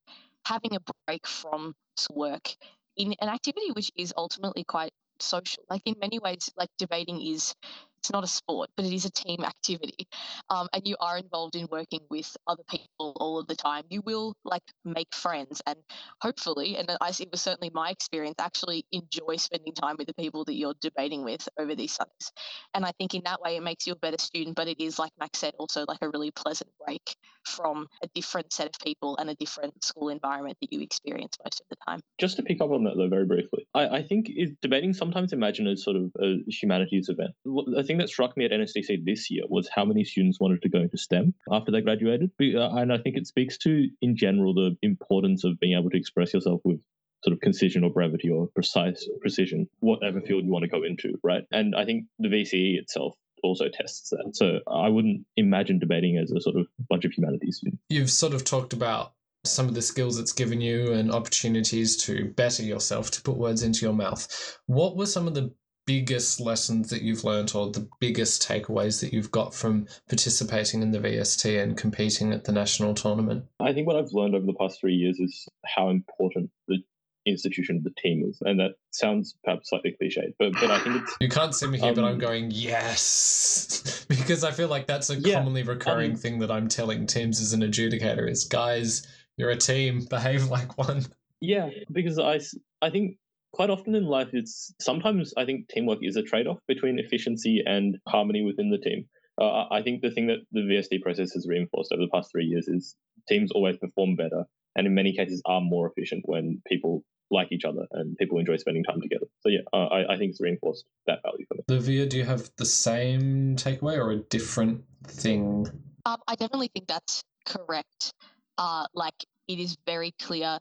having 0.45 0.75
a 0.75 0.79
break 1.07 1.27
from 1.27 1.73
work 2.11 2.55
in 2.97 3.15
an 3.21 3.29
activity 3.29 3.71
which 3.73 3.91
is 3.95 4.13
ultimately 4.15 4.63
quite 4.63 4.91
social, 5.19 5.63
like 5.69 5.81
in 5.85 5.95
many 5.99 6.19
ways, 6.19 6.49
like 6.55 6.69
debating 6.77 7.21
is 7.21 7.53
it's 7.99 8.11
not 8.11 8.23
a 8.23 8.27
sport, 8.27 8.69
but 8.75 8.85
it 8.85 8.93
is 8.93 9.05
a 9.05 9.11
team 9.11 9.43
activity. 9.43 10.07
Um, 10.49 10.67
and 10.73 10.87
you 10.87 10.95
are 10.99 11.17
involved 11.17 11.55
in 11.55 11.67
working 11.69 12.01
with 12.09 12.35
other 12.47 12.63
people 12.69 13.13
all 13.17 13.39
of 13.39 13.47
the 13.47 13.55
time. 13.55 13.83
You 13.89 14.01
will 14.05 14.35
like 14.43 14.63
make 14.85 15.13
friends 15.13 15.61
and 15.67 15.77
hopefully, 16.21 16.77
and 16.77 16.89
I, 17.01 17.09
it 17.09 17.29
was 17.31 17.41
certainly 17.41 17.71
my 17.73 17.89
experience, 17.91 18.35
actually 18.39 18.85
enjoy 18.91 19.35
spending 19.35 19.73
time 19.73 19.95
with 19.97 20.07
the 20.07 20.13
people 20.13 20.45
that 20.45 20.55
you're 20.55 20.75
debating 20.81 21.23
with 21.23 21.47
over 21.59 21.75
these 21.75 21.93
Sundays. 21.93 22.31
And 22.73 22.85
I 22.85 22.91
think 22.97 23.13
in 23.13 23.21
that 23.25 23.41
way, 23.41 23.57
it 23.57 23.63
makes 23.63 23.85
you 23.85 23.93
a 23.93 23.97
better 23.97 24.17
student, 24.17 24.55
but 24.55 24.67
it 24.67 24.79
is, 24.79 24.97
like 24.97 25.11
Max 25.19 25.39
said, 25.39 25.53
also 25.59 25.85
like 25.87 25.99
a 26.01 26.09
really 26.09 26.31
pleasant 26.31 26.69
break 26.85 27.15
from 27.49 27.87
a 28.03 28.07
different 28.15 28.53
set 28.53 28.67
of 28.67 28.73
people 28.83 29.17
and 29.17 29.29
a 29.29 29.35
different 29.35 29.83
school 29.83 30.09
environment 30.09 30.57
that 30.61 30.71
you 30.71 30.81
experience 30.81 31.37
most 31.43 31.61
of 31.61 31.67
the 31.69 31.75
time. 31.87 32.01
Just 32.19 32.37
to 32.37 32.43
pick 32.43 32.61
up 32.61 32.71
on 32.71 32.83
that, 32.85 32.93
though, 32.95 33.09
very 33.09 33.25
briefly, 33.25 33.67
I, 33.73 33.87
I 33.87 34.03
think 34.03 34.29
debating 34.61 34.93
sometimes 34.93 35.33
imagined 35.33 35.67
as 35.67 35.83
sort 35.83 35.97
of 35.97 36.11
a 36.21 36.37
humanities 36.47 37.09
event. 37.09 37.31
I 37.77 37.83
thing 37.83 37.97
that 37.97 38.09
struck 38.09 38.37
me 38.37 38.45
at 38.45 38.51
NSDC 38.51 39.03
this 39.03 39.31
year 39.31 39.43
was 39.49 39.69
how 39.73 39.85
many 39.85 40.03
students 40.03 40.39
wanted 40.39 40.61
to 40.61 40.69
go 40.69 40.79
into 40.79 40.97
STEM 40.97 41.33
after 41.51 41.71
they 41.71 41.81
graduated. 41.81 42.31
Uh, 42.39 42.75
and 42.75 42.93
I 42.93 42.97
think 42.97 43.17
it 43.17 43.27
speaks 43.27 43.57
to, 43.59 43.89
in 44.01 44.15
general, 44.15 44.53
the 44.53 44.77
importance 44.81 45.43
of 45.43 45.59
being 45.59 45.77
able 45.77 45.89
to 45.89 45.97
express 45.97 46.33
yourself 46.33 46.61
with 46.63 46.79
sort 47.23 47.33
of 47.33 47.41
concision 47.41 47.83
or 47.83 47.91
brevity 47.91 48.29
or 48.29 48.47
precise 48.55 49.07
precision, 49.19 49.67
whatever 49.79 50.21
field 50.21 50.45
you 50.45 50.51
want 50.51 50.63
to 50.63 50.69
go 50.69 50.83
into, 50.83 51.19
right? 51.23 51.43
And 51.51 51.75
I 51.75 51.85
think 51.85 52.05
the 52.17 52.29
VCE 52.29 52.77
itself 52.77 53.15
also 53.43 53.65
tests 53.71 54.09
that. 54.09 54.31
So 54.33 54.59
I 54.67 54.89
wouldn't 54.89 55.25
imagine 55.37 55.79
debating 55.79 56.17
as 56.17 56.31
a 56.31 56.41
sort 56.41 56.55
of 56.55 56.67
bunch 56.89 57.05
of 57.05 57.13
humanities. 57.13 57.63
You've 57.89 58.09
sort 58.09 58.33
of 58.33 58.43
talked 58.43 58.73
about 58.73 59.13
some 59.45 59.67
of 59.67 59.73
the 59.73 59.81
skills 59.81 60.19
it's 60.19 60.33
given 60.33 60.61
you 60.61 60.91
and 60.91 61.11
opportunities 61.11 61.95
to 62.03 62.25
better 62.35 62.63
yourself, 62.63 63.09
to 63.11 63.21
put 63.21 63.37
words 63.37 63.63
into 63.63 63.85
your 63.85 63.93
mouth. 63.93 64.59
What 64.65 64.97
were 64.97 65.05
some 65.05 65.27
of 65.27 65.33
the 65.33 65.53
biggest 65.89 66.39
lessons 66.39 66.89
that 66.91 67.01
you've 67.01 67.23
learned 67.23 67.51
or 67.55 67.71
the 67.71 67.89
biggest 67.99 68.47
takeaways 68.47 69.01
that 69.01 69.11
you've 69.11 69.31
got 69.31 69.55
from 69.55 69.87
participating 70.07 70.83
in 70.83 70.91
the 70.91 70.99
VST 70.99 71.63
and 71.63 71.75
competing 71.77 72.31
at 72.31 72.43
the 72.43 72.51
national 72.51 72.93
tournament? 72.93 73.45
I 73.59 73.73
think 73.73 73.87
what 73.87 73.95
I've 73.95 74.13
learned 74.13 74.35
over 74.35 74.45
the 74.45 74.53
past 74.53 74.79
three 74.79 74.93
years 74.93 75.19
is 75.19 75.47
how 75.65 75.89
important 75.89 76.51
the 76.67 76.77
institution 77.25 77.77
of 77.77 77.83
the 77.83 77.91
team 78.01 78.23
is. 78.27 78.39
And 78.41 78.59
that 78.59 78.71
sounds 78.91 79.35
perhaps 79.43 79.69
slightly 79.69 79.95
cliched, 80.01 80.33
but, 80.39 80.53
but 80.53 80.71
I 80.71 80.79
think 80.79 81.01
it's. 81.01 81.15
You 81.19 81.29
can't 81.29 81.53
see 81.53 81.67
me 81.67 81.79
here, 81.79 81.89
um, 81.89 81.95
but 81.95 82.03
I'm 82.05 82.13
um, 82.13 82.19
going, 82.19 82.51
yes. 82.51 84.05
because 84.09 84.43
I 84.43 84.51
feel 84.51 84.67
like 84.67 84.87
that's 84.87 85.09
a 85.09 85.15
yeah, 85.15 85.35
commonly 85.35 85.63
recurring 85.63 86.11
um, 86.11 86.17
thing 86.17 86.39
that 86.39 86.51
I'm 86.51 86.67
telling 86.67 87.05
teams 87.05 87.41
as 87.41 87.53
an 87.53 87.61
adjudicator 87.61 88.29
is 88.29 88.45
guys, 88.45 89.07
you're 89.37 89.49
a 89.49 89.57
team, 89.57 90.05
behave 90.09 90.45
like 90.45 90.77
one. 90.77 91.05
Yeah, 91.41 91.69
because 91.91 92.19
I, 92.19 92.39
I 92.81 92.89
think 92.89 93.17
quite 93.53 93.69
often 93.69 93.95
in 93.95 94.05
life, 94.05 94.29
it's 94.33 94.73
sometimes 94.79 95.33
I 95.37 95.45
think 95.45 95.67
teamwork 95.69 95.99
is 96.01 96.15
a 96.15 96.23
trade 96.23 96.47
off 96.47 96.59
between 96.67 96.99
efficiency 96.99 97.63
and 97.65 97.97
harmony 98.07 98.43
within 98.43 98.69
the 98.69 98.77
team. 98.77 99.05
Uh, 99.39 99.65
I 99.71 99.81
think 99.81 100.01
the 100.01 100.11
thing 100.11 100.27
that 100.27 100.39
the 100.51 100.59
VST 100.59 101.01
process 101.01 101.31
has 101.31 101.47
reinforced 101.47 101.93
over 101.93 102.01
the 102.01 102.09
past 102.13 102.29
three 102.31 102.45
years 102.45 102.67
is 102.67 102.95
teams 103.27 103.51
always 103.51 103.77
perform 103.77 104.15
better 104.15 104.43
and 104.75 104.87
in 104.87 104.93
many 104.93 105.13
cases 105.13 105.41
are 105.45 105.61
more 105.61 105.87
efficient 105.87 106.23
when 106.25 106.61
people 106.67 107.03
like 107.31 107.51
each 107.51 107.63
other 107.63 107.85
and 107.91 108.17
people 108.17 108.39
enjoy 108.39 108.57
spending 108.57 108.83
time 108.83 109.01
together. 109.01 109.25
So 109.41 109.49
yeah, 109.49 109.59
uh, 109.71 109.85
I, 109.85 110.13
I 110.13 110.17
think 110.17 110.31
it's 110.31 110.41
reinforced 110.41 110.85
that 111.05 111.21
value 111.23 111.45
for 111.47 111.55
me. 111.55 111.63
Livia, 111.67 112.05
do 112.05 112.17
you 112.17 112.25
have 112.25 112.49
the 112.57 112.65
same 112.65 113.55
takeaway 113.55 113.97
or 113.97 114.11
a 114.11 114.17
different 114.17 114.83
thing? 115.05 115.67
Um, 116.05 116.17
I 116.27 116.35
definitely 116.35 116.69
think 116.73 116.87
that's 116.87 117.23
correct. 117.45 118.13
Uh, 118.57 118.87
like 118.93 119.25
it 119.47 119.59
is 119.59 119.77
very 119.85 120.11
clear 120.19 120.59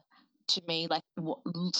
to 0.49 0.61
me, 0.67 0.87
like 0.89 1.03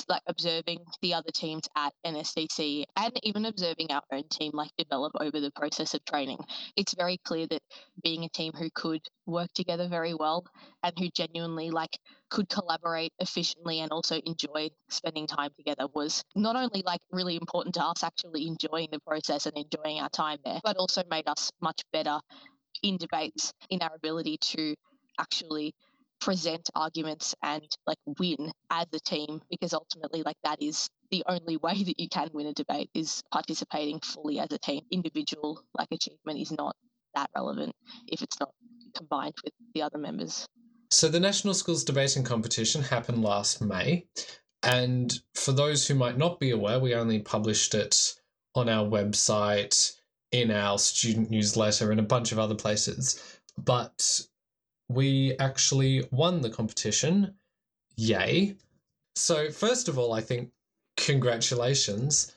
like 0.08 0.22
observing 0.28 0.80
the 1.02 1.14
other 1.14 1.32
teams 1.34 1.68
at 1.76 1.94
NSDC 2.06 2.86
and 2.96 3.20
even 3.24 3.46
observing 3.46 3.92
our 3.92 4.02
own 4.12 4.24
team 4.30 4.52
like 4.54 4.72
develop 4.78 5.14
over 5.20 5.40
the 5.40 5.52
process 5.52 5.94
of 5.94 6.04
training. 6.06 6.38
It's 6.76 6.94
very 6.94 7.18
clear 7.18 7.48
that 7.48 7.62
being 8.04 8.24
a 8.24 8.30
team 8.30 8.54
who 8.54 8.70
could 8.74 9.02
work 9.26 9.52
together 9.54 9.88
very 9.88 10.14
well 10.14 10.46
and 10.84 10.94
who 10.98 11.10
genuinely 11.10 11.70
like 11.70 11.98
could 12.30 12.50
collaborate 12.50 13.14
efficiently 13.20 13.80
and 13.80 13.92
also 13.92 14.20
enjoy 14.26 14.70
spending 14.90 15.28
time 15.28 15.52
together 15.58 15.88
was 15.94 16.24
not 16.36 16.56
only 16.56 16.84
like 16.86 17.02
really 17.12 17.36
important 17.36 17.76
to 17.76 17.84
us 17.84 18.04
actually 18.04 18.48
enjoying 18.48 18.88
the 18.92 19.00
process 19.00 19.46
and 19.46 19.58
enjoying 19.58 20.00
our 20.00 20.10
time 20.10 20.38
there, 20.46 20.60
but 20.64 20.78
also 20.78 21.04
made 21.10 21.28
us 21.28 21.52
much 21.62 21.82
better 21.92 22.20
in 22.84 22.98
debates 22.98 23.54
in 23.70 23.82
our 23.82 23.96
ability 23.96 24.38
to 24.38 24.76
actually 25.20 25.74
present 26.20 26.70
arguments 26.76 27.36
and 27.44 27.64
like 27.88 27.98
win 28.20 28.52
as 28.70 28.86
a 28.94 29.00
team 29.00 29.42
because 29.50 29.74
ultimately 29.74 30.24
like 30.24 30.38
that 30.44 30.62
is 30.62 30.90
the 31.12 31.24
only 31.28 31.58
way 31.64 31.84
that 31.84 32.00
you 32.00 32.08
can 32.10 32.30
win 32.34 32.48
a 32.48 32.54
debate 32.54 32.90
is 32.94 33.22
participating 33.32 34.00
fully 34.02 34.40
as 34.40 34.52
a 34.52 34.58
team. 34.60 34.82
Individual 34.92 35.62
like 35.78 35.88
achievement 35.92 36.40
is 36.40 36.52
not 36.52 36.76
that 37.16 37.30
relevant 37.36 37.74
if 38.08 38.22
it's 38.22 38.40
not 38.40 38.52
combined 38.96 39.34
with 39.44 39.54
the 39.74 39.82
other 39.82 39.98
members. 39.98 40.46
So 40.92 41.08
the 41.08 41.20
national 41.20 41.54
schools 41.54 41.84
debating 41.84 42.24
competition 42.24 42.84
happened 42.84 43.22
last 43.22 43.62
may 43.62 44.08
and 44.64 45.14
for 45.36 45.52
those 45.52 45.88
who 45.88 45.96
might 45.96 46.18
not 46.18 46.40
be 46.40 46.50
aware 46.50 46.80
we 46.80 46.94
only 46.94 47.20
published 47.20 47.74
it 47.74 48.16
on 48.56 48.68
our 48.68 48.86
website 48.86 49.96
in 50.32 50.52
our 50.52 50.78
student 50.78 51.30
newsletter 51.30 51.92
and 51.92 52.00
a 52.00 52.04
bunch 52.04 52.32
of 52.32 52.40
other 52.40 52.56
places. 52.56 53.40
But 53.58 54.22
we 54.90 55.36
actually 55.40 56.04
won 56.12 56.42
the 56.42 56.50
competition. 56.50 57.36
Yay. 57.96 58.56
So, 59.16 59.52
first 59.52 59.88
of 59.88 59.98
all, 59.98 60.14
I 60.14 60.22
think 60.22 60.50
congratulations. 60.98 62.36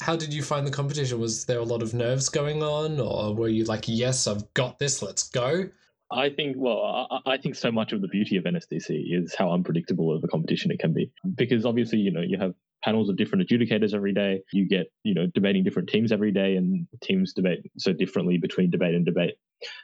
How 0.00 0.16
did 0.16 0.32
you 0.32 0.42
find 0.42 0.66
the 0.66 0.70
competition? 0.70 1.20
Was 1.20 1.44
there 1.44 1.58
a 1.58 1.64
lot 1.64 1.82
of 1.82 1.92
nerves 1.94 2.28
going 2.28 2.62
on, 2.62 3.00
or 3.00 3.34
were 3.34 3.48
you 3.48 3.64
like, 3.64 3.84
yes, 3.86 4.26
I've 4.26 4.52
got 4.54 4.78
this, 4.78 5.02
let's 5.02 5.28
go? 5.28 5.68
I 6.10 6.30
think, 6.30 6.56
well, 6.58 7.22
I, 7.26 7.36
think 7.36 7.54
so 7.54 7.70
much 7.70 7.92
of 7.92 8.00
the 8.00 8.08
beauty 8.08 8.38
of 8.38 8.44
NSDC 8.44 8.88
is 8.88 9.34
how 9.34 9.52
unpredictable 9.52 10.14
of 10.14 10.24
a 10.24 10.28
competition 10.28 10.70
it 10.70 10.78
can 10.78 10.94
be. 10.94 11.12
Because 11.34 11.66
obviously, 11.66 11.98
you 11.98 12.10
know, 12.10 12.22
you 12.22 12.38
have 12.38 12.54
panels 12.82 13.10
of 13.10 13.16
different 13.16 13.46
adjudicators 13.46 13.92
every 13.92 14.14
day. 14.14 14.40
You 14.52 14.66
get, 14.66 14.86
you 15.02 15.12
know, 15.12 15.26
debating 15.34 15.64
different 15.64 15.90
teams 15.90 16.10
every 16.10 16.32
day, 16.32 16.56
and 16.56 16.86
teams 17.02 17.34
debate 17.34 17.70
so 17.76 17.92
differently 17.92 18.38
between 18.38 18.70
debate 18.70 18.94
and 18.94 19.04
debate. 19.04 19.34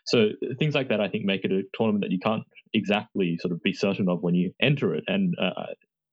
So 0.07 0.29
things 0.59 0.75
like 0.75 0.89
that, 0.89 1.01
I 1.01 1.09
think, 1.09 1.25
make 1.25 1.45
it 1.45 1.53
a 1.53 1.63
tournament 1.75 2.05
that 2.05 2.13
you 2.13 2.19
can't 2.19 2.45
exactly 2.73 3.39
sort 3.41 3.53
of 3.53 3.63
be 3.63 3.73
certain 3.73 4.09
of 4.09 4.23
when 4.23 4.35
you 4.35 4.53
enter 4.61 4.95
it. 4.95 5.05
And 5.07 5.35
uh, 5.41 5.67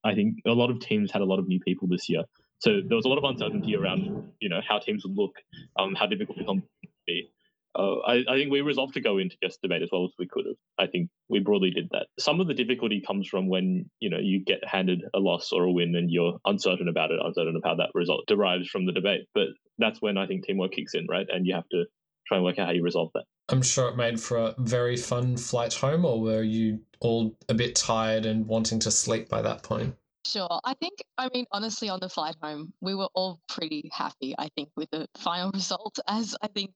I 0.04 0.16
think 0.16 0.36
a 0.46 0.52
lot 0.52 0.70
of 0.70 0.80
teams 0.80 1.12
had 1.12 1.22
a 1.22 1.26
lot 1.26 1.40
of 1.40 1.48
new 1.48 1.60
people 1.60 1.88
this 1.88 2.10
year, 2.10 2.24
so 2.62 2.80
there 2.88 2.96
was 2.96 3.06
a 3.06 3.10
lot 3.10 3.18
of 3.18 3.24
uncertainty 3.24 3.76
around, 3.76 4.32
you 4.40 4.48
know, 4.48 4.62
how 4.68 4.78
teams 4.78 5.04
would 5.04 5.18
look, 5.18 5.36
um, 5.80 5.96
how 5.96 6.06
difficult 6.06 6.38
the 6.38 6.44
competition 6.44 6.70
would 6.84 7.06
be. 7.08 7.32
Uh, 7.74 8.00
I, 8.06 8.14
I, 8.30 8.36
think 8.36 8.52
we 8.52 8.60
resolved 8.62 8.96
to 8.96 9.02
go 9.02 9.18
into 9.18 9.38
just 9.42 9.62
debate 9.62 9.82
as 9.82 9.90
well 9.92 10.04
as 10.04 10.12
we 10.20 10.28
could 10.28 10.46
have. 10.46 10.58
I 10.78 10.92
think 10.92 11.10
we 11.30 11.40
broadly 11.40 11.72
did 11.72 11.88
that. 11.92 12.08
Some 12.20 12.42
of 12.42 12.48
the 12.48 12.54
difficulty 12.54 13.02
comes 13.02 13.30
from 13.30 13.48
when 13.48 13.90
you 14.02 14.10
know 14.10 14.20
you 14.20 14.44
get 14.44 14.60
handed 14.68 15.04
a 15.16 15.20
loss 15.20 15.52
or 15.54 15.64
a 15.64 15.72
win 15.72 15.96
and 15.96 16.12
you're 16.12 16.38
uncertain 16.46 16.90
about 16.90 17.12
it, 17.12 17.20
uncertain 17.24 17.56
of 17.56 17.64
how 17.64 17.76
that 17.76 17.92
result 17.96 18.26
derives 18.28 18.68
from 18.68 18.86
the 18.86 18.92
debate. 18.92 19.22
But 19.34 19.48
that's 19.80 20.02
when 20.02 20.18
I 20.18 20.28
think 20.28 20.46
teamwork 20.46 20.74
kicks 20.74 20.94
in, 20.94 21.08
right? 21.10 21.26
And 21.30 21.48
you 21.48 21.56
have 21.56 21.70
to 21.70 21.86
try 22.32 22.38
and 22.38 22.46
work 22.46 22.60
out 22.60 22.68
how 22.68 22.72
you 22.72 22.82
resolve 22.82 23.12
that. 23.14 23.26
I'm 23.50 23.62
sure 23.62 23.90
it 23.90 23.98
made 23.98 24.20
for 24.20 24.38
a 24.38 24.56
very 24.58 24.96
fun 24.96 25.36
flight 25.36 25.74
home, 25.74 26.06
or 26.06 26.22
were 26.22 26.44
you 26.44 26.80
all 27.02 27.38
a 27.50 27.54
bit 27.54 27.76
tired 27.76 28.26
and 28.26 28.48
wanting 28.48 28.80
to 28.80 28.92
sleep 28.92 29.28
by 29.28 29.42
that 29.42 29.64
point? 29.64 29.96
Sure. 30.26 30.62
I 30.64 30.76
think, 30.76 31.04
I 31.18 31.30
mean, 31.34 31.46
honestly, 31.52 31.90
on 31.90 32.00
the 32.00 32.08
flight 32.08 32.36
home, 32.42 32.72
we 32.80 32.96
were 32.96 33.10
all 33.16 33.42
pretty 33.50 33.90
happy, 33.92 34.34
I 34.38 34.48
think, 34.56 34.70
with 34.78 34.90
the 34.92 35.08
final 35.18 35.52
result, 35.54 36.00
as 36.08 36.38
I 36.42 36.48
think 36.48 36.72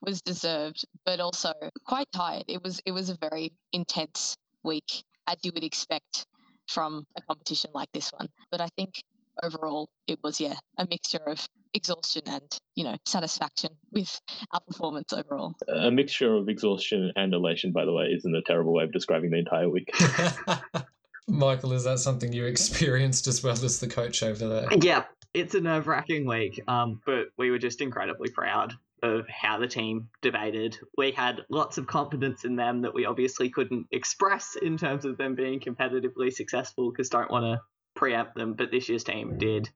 was 0.00 0.22
deserved, 0.22 0.84
but 1.04 1.18
also 1.18 1.52
quite 1.84 2.06
tired. 2.12 2.44
It 2.46 2.62
was 2.62 2.80
it 2.86 2.92
was 2.92 3.10
a 3.10 3.16
very 3.16 3.52
intense 3.72 4.36
week, 4.62 5.02
as 5.26 5.36
you 5.42 5.50
would 5.52 5.64
expect 5.64 6.26
from 6.68 7.04
a 7.16 7.22
competition 7.22 7.70
like 7.74 7.90
this 7.92 8.12
one. 8.12 8.28
But 8.52 8.60
I 8.60 8.68
think 8.76 9.02
overall 9.42 9.88
it 10.06 10.18
was 10.22 10.38
yeah 10.38 10.54
a 10.78 10.86
mixture 10.88 11.24
of 11.26 11.44
exhaustion 11.74 12.22
and 12.26 12.58
you 12.74 12.84
know 12.84 12.96
satisfaction 13.06 13.70
with 13.90 14.20
our 14.52 14.60
performance 14.60 15.12
overall. 15.12 15.54
A 15.68 15.90
mixture 15.90 16.34
of 16.34 16.48
exhaustion 16.48 17.12
and 17.16 17.32
elation 17.34 17.72
by 17.72 17.84
the 17.84 17.92
way 17.92 18.06
isn't 18.06 18.34
a 18.34 18.42
terrible 18.46 18.72
way 18.72 18.84
of 18.84 18.92
describing 18.92 19.30
the 19.30 19.38
entire 19.38 19.68
week. 19.68 19.90
Michael 21.28 21.72
is 21.72 21.84
that 21.84 22.00
something 22.00 22.32
you 22.32 22.44
experienced 22.46 23.28
as 23.28 23.42
well 23.44 23.52
as 23.52 23.78
the 23.80 23.88
coach 23.88 24.22
over 24.22 24.48
there? 24.48 24.68
Yeah 24.80 25.04
it's 25.34 25.54
a 25.54 25.60
nerve-wracking 25.60 26.26
week 26.26 26.60
um, 26.68 27.00
but 27.06 27.28
we 27.38 27.50
were 27.50 27.58
just 27.58 27.80
incredibly 27.80 28.28
proud 28.30 28.74
of 29.02 29.26
how 29.28 29.58
the 29.58 29.66
team 29.66 30.08
debated. 30.20 30.78
We 30.96 31.10
had 31.10 31.40
lots 31.50 31.76
of 31.76 31.86
confidence 31.86 32.44
in 32.44 32.56
them 32.56 32.82
that 32.82 32.94
we 32.94 33.04
obviously 33.04 33.50
couldn't 33.50 33.88
express 33.90 34.56
in 34.60 34.78
terms 34.78 35.04
of 35.04 35.16
them 35.18 35.34
being 35.34 35.60
competitively 35.60 36.32
successful 36.32 36.90
because 36.90 37.08
don't 37.08 37.30
want 37.30 37.44
to 37.44 37.60
preempt 37.94 38.36
them, 38.36 38.54
but 38.54 38.70
this 38.70 38.88
year's 38.88 39.04
team 39.04 39.38
did 39.38 39.68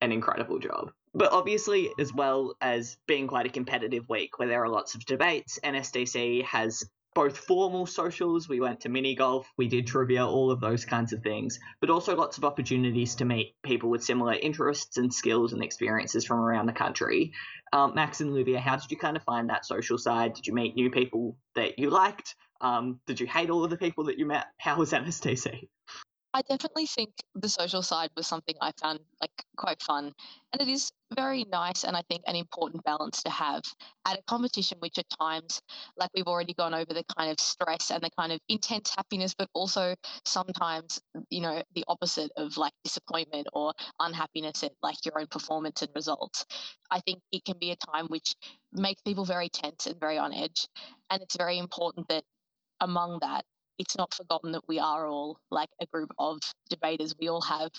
an 0.00 0.12
incredible 0.12 0.58
job. 0.58 0.92
But 1.14 1.32
obviously, 1.32 1.90
as 1.98 2.12
well 2.14 2.54
as 2.60 2.96
being 3.06 3.26
quite 3.26 3.46
a 3.46 3.50
competitive 3.50 4.08
week 4.08 4.38
where 4.38 4.48
there 4.48 4.62
are 4.62 4.68
lots 4.68 4.94
of 4.94 5.04
debates, 5.04 5.58
NSDC 5.62 6.44
has 6.44 6.84
both 7.14 7.36
formal 7.36 7.86
socials, 7.86 8.48
we 8.48 8.60
went 8.60 8.80
to 8.80 8.88
mini 8.88 9.16
golf, 9.16 9.50
we 9.56 9.66
did 9.66 9.86
trivia, 9.86 10.24
all 10.24 10.50
of 10.50 10.60
those 10.60 10.84
kinds 10.84 11.12
of 11.12 11.22
things, 11.22 11.58
but 11.80 11.90
also 11.90 12.14
lots 12.14 12.38
of 12.38 12.44
opportunities 12.44 13.16
to 13.16 13.24
meet 13.24 13.56
people 13.64 13.90
with 13.90 14.04
similar 14.04 14.34
interests 14.34 14.96
and 14.96 15.12
skills 15.12 15.52
and 15.52 15.62
experiences 15.62 16.24
from 16.24 16.38
around 16.38 16.66
the 16.66 16.72
country. 16.72 17.32
Um, 17.72 17.94
Max 17.94 18.20
and 18.20 18.32
Livia, 18.32 18.60
how 18.60 18.76
did 18.76 18.90
you 18.90 18.96
kind 18.96 19.16
of 19.16 19.24
find 19.24 19.50
that 19.50 19.66
social 19.66 19.98
side? 19.98 20.34
Did 20.34 20.46
you 20.46 20.54
meet 20.54 20.76
new 20.76 20.90
people 20.90 21.36
that 21.56 21.78
you 21.78 21.90
liked? 21.90 22.36
Um, 22.60 23.00
did 23.06 23.18
you 23.18 23.26
hate 23.26 23.50
all 23.50 23.64
of 23.64 23.70
the 23.70 23.76
people 23.76 24.04
that 24.04 24.18
you 24.18 24.26
met? 24.26 24.46
How 24.58 24.76
was 24.76 24.92
NSDC? 24.92 25.68
I 26.32 26.42
definitely 26.42 26.86
think 26.86 27.10
the 27.34 27.48
social 27.48 27.82
side 27.82 28.10
was 28.16 28.26
something 28.26 28.54
I 28.60 28.70
found 28.80 29.00
like 29.20 29.32
quite 29.56 29.82
fun. 29.82 30.12
And 30.52 30.62
it 30.62 30.68
is 30.68 30.92
very 31.16 31.44
nice 31.44 31.82
and 31.82 31.96
I 31.96 32.02
think 32.08 32.22
an 32.26 32.36
important 32.36 32.84
balance 32.84 33.22
to 33.24 33.30
have 33.30 33.62
at 34.06 34.16
a 34.18 34.22
competition 34.28 34.78
which 34.78 34.96
at 34.98 35.06
times, 35.20 35.60
like 35.96 36.10
we've 36.14 36.28
already 36.28 36.54
gone 36.54 36.72
over 36.72 36.94
the 36.94 37.02
kind 37.18 37.32
of 37.32 37.40
stress 37.40 37.90
and 37.90 38.00
the 38.02 38.10
kind 38.16 38.30
of 38.30 38.38
intense 38.48 38.94
happiness, 38.94 39.34
but 39.34 39.48
also 39.54 39.96
sometimes, 40.24 41.00
you 41.30 41.40
know, 41.40 41.62
the 41.74 41.84
opposite 41.88 42.30
of 42.36 42.56
like 42.56 42.72
disappointment 42.84 43.48
or 43.52 43.72
unhappiness 43.98 44.62
at 44.62 44.72
like 44.82 45.04
your 45.04 45.18
own 45.18 45.26
performance 45.26 45.82
and 45.82 45.90
results. 45.96 46.46
I 46.92 47.00
think 47.00 47.20
it 47.32 47.44
can 47.44 47.58
be 47.58 47.72
a 47.72 47.76
time 47.76 48.06
which 48.06 48.36
makes 48.72 49.02
people 49.02 49.24
very 49.24 49.48
tense 49.48 49.88
and 49.88 49.98
very 49.98 50.18
on 50.18 50.32
edge. 50.32 50.68
And 51.10 51.22
it's 51.22 51.36
very 51.36 51.58
important 51.58 52.06
that 52.08 52.22
among 52.80 53.18
that 53.22 53.44
it's 53.80 53.96
not 53.96 54.12
forgotten 54.12 54.52
that 54.52 54.68
we 54.68 54.78
are 54.78 55.08
all 55.08 55.40
like 55.50 55.70
a 55.80 55.86
group 55.86 56.10
of 56.18 56.38
debaters. 56.68 57.14
We 57.18 57.28
all 57.28 57.40
have 57.40 57.70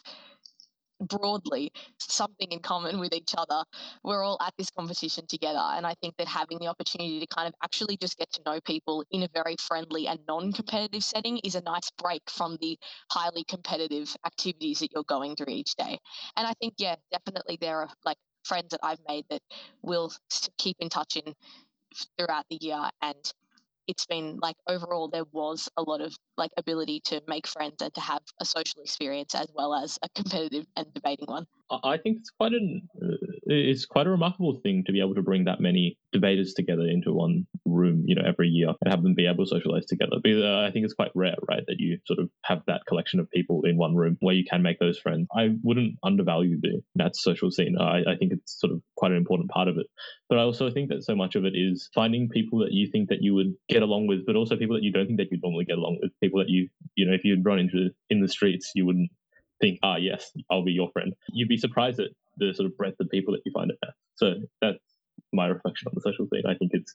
broadly 1.00 1.72
something 2.00 2.48
in 2.52 2.60
common 2.60 3.00
with 3.00 3.14
each 3.14 3.36
other. 3.38 3.64
We're 4.04 4.24
all 4.24 4.40
at 4.42 4.54
this 4.58 4.72
competition 4.72 5.28
together. 5.28 5.60
And 5.60 5.86
I 5.86 5.94
think 6.02 6.16
that 6.18 6.28
having 6.28 6.58
the 6.58 6.68
opportunity 6.68 7.20
to 7.20 7.28
kind 7.28 7.48
of 7.48 7.54
actually 7.64 7.98
just 7.98 8.18
get 8.18 8.32
to 8.34 8.42
know 8.46 8.60
people 8.66 9.04
in 9.12 9.22
a 9.22 9.30
very 9.32 9.56
friendly 9.60 10.08
and 10.08 10.20
non 10.28 10.52
competitive 10.54 11.04
setting 11.04 11.38
is 11.44 11.54
a 11.54 11.62
nice 11.62 11.92
break 12.02 12.24
from 12.30 12.58
the 12.62 12.78
highly 13.12 13.44
competitive 13.44 14.16
activities 14.26 14.80
that 14.80 14.90
you're 14.94 15.04
going 15.04 15.36
through 15.36 15.54
each 15.54 15.76
day. 15.76 16.00
And 16.36 16.48
I 16.48 16.54
think, 16.60 16.74
yeah, 16.80 16.96
definitely 17.12 17.60
there 17.62 17.82
are 17.82 17.90
like 18.06 18.18
friends 18.44 18.70
that 18.72 18.80
I've 18.82 19.02
made 19.08 19.26
that 19.30 19.42
will 19.84 20.12
keep 20.58 20.78
in 20.80 20.90
touch 20.90 21.16
in 21.16 21.34
throughout 22.18 22.46
the 22.50 22.58
year 22.60 22.90
and 23.04 23.34
it's 23.92 24.06
been 24.06 24.40
like 24.42 24.56
overall 24.68 25.10
there 25.10 25.26
was 25.34 25.68
a 25.76 25.82
lot 25.82 26.00
of 26.00 26.16
like 26.38 26.52
ability 26.58 27.02
to 27.04 27.22
make 27.28 27.46
friends 27.46 27.76
and 27.82 27.94
to 27.94 28.00
have 28.00 28.22
a 28.40 28.46
social 28.46 28.82
experience 28.82 29.36
as 29.36 29.48
well 29.54 29.76
as 29.76 30.00
a 30.02 30.08
competitive 30.16 30.66
and 30.78 30.88
debating 30.94 31.28
one. 31.28 31.46
I 31.84 31.98
think 31.98 32.18
it's 32.20 32.30
quite 32.30 32.54
an 32.54 32.82
uh, 33.02 33.16
it's 33.46 33.86
quite 33.86 34.08
a 34.08 34.10
remarkable 34.10 34.60
thing 34.64 34.84
to 34.86 34.94
be 34.94 35.02
able 35.02 35.16
to 35.16 35.22
bring 35.22 35.46
that 35.46 35.60
many 35.60 35.98
debaters 36.12 36.54
together 36.54 36.84
into 36.88 37.14
one 37.14 37.48
room, 37.66 38.04
you 38.06 38.16
know, 38.16 38.24
every 38.26 38.48
year 38.48 38.70
and 38.70 38.92
have 38.92 39.04
them 39.04 39.14
be 39.14 39.28
able 39.28 39.46
to 39.46 39.50
socialize 39.50 39.86
together. 39.86 40.18
Uh, 40.26 40.68
I 40.68 40.72
think 40.72 40.86
it's 40.86 40.94
quite 40.94 41.12
rare, 41.16 41.36
right, 41.50 41.64
that 41.68 41.76
you 41.80 41.98
sort 42.06 42.20
of 42.20 42.30
have 42.46 42.62
that 42.68 42.82
collection 42.88 43.20
of 43.20 43.30
people 43.30 43.62
in 43.64 43.78
one 43.78 43.96
room 43.96 44.18
where 44.20 44.36
you 44.36 44.44
can 44.50 44.62
make 44.62 44.80
those 44.80 45.00
friends. 45.00 45.28
I 45.36 45.50
wouldn't 45.64 45.96
undervalue 46.04 46.60
the 46.62 46.82
that 46.96 47.16
social 47.16 47.52
scene. 47.52 47.78
I, 47.80 48.00
I 48.00 48.16
think 48.18 48.34
it's 48.34 48.60
sort 48.60 48.74
of 48.74 48.82
quite 49.02 49.12
an 49.12 49.18
important 49.18 49.50
part 49.50 49.68
of 49.68 49.80
it. 49.80 49.88
But 50.30 50.38
I 50.38 50.44
also 50.44 50.70
think 50.70 50.90
that 50.90 51.04
so 51.04 51.16
much 51.16 51.34
of 51.34 51.44
it 51.44 51.54
is 51.56 51.90
finding 51.96 52.30
people 52.30 52.60
that 52.60 52.72
you 52.72 52.88
think 52.92 53.10
that 53.10 53.24
you 53.24 53.34
would 53.34 53.56
get 53.68 53.82
along 53.82 54.06
with, 54.06 54.28
but 54.28 54.36
also 54.36 54.56
people 54.56 54.76
that 54.76 54.84
you 54.84 54.92
don't 54.92 55.08
think 55.08 55.18
that 55.18 55.30
you'd 55.32 55.42
normally 55.42 55.66
get 55.66 55.80
along 55.80 55.98
with. 56.04 56.12
People 56.22 56.38
that 56.38 56.50
you, 56.50 56.70
you 56.94 57.08
know, 57.08 57.14
if 57.14 57.24
you'd 57.24 57.44
run 57.44 57.58
into 57.58 57.90
in 58.12 58.22
the 58.22 58.28
streets, 58.28 58.74
you 58.76 58.86
wouldn't 58.86 59.10
think, 59.60 59.80
ah, 59.82 59.96
yes, 59.96 60.32
I'll 60.52 60.64
be 60.64 60.72
your 60.72 60.92
friend. 60.92 61.14
You'd 61.30 61.50
be 61.50 61.58
surprised 61.58 62.00
at 62.00 62.10
the 62.38 62.54
sort 62.54 62.68
of 62.68 62.78
breadth 62.78 63.00
of 63.00 63.10
people 63.10 63.34
that 63.34 63.42
you 63.44 63.52
find 63.52 63.72
at 63.72 63.78
that. 63.82 63.94
So 64.18 64.36
that's 64.62 64.78
my 65.34 65.48
reflection 65.48 65.88
on 65.88 65.94
the 65.96 66.02
social 66.02 66.28
scene. 66.28 66.44
I 66.48 66.54
think 66.54 66.70
it's 66.76 66.94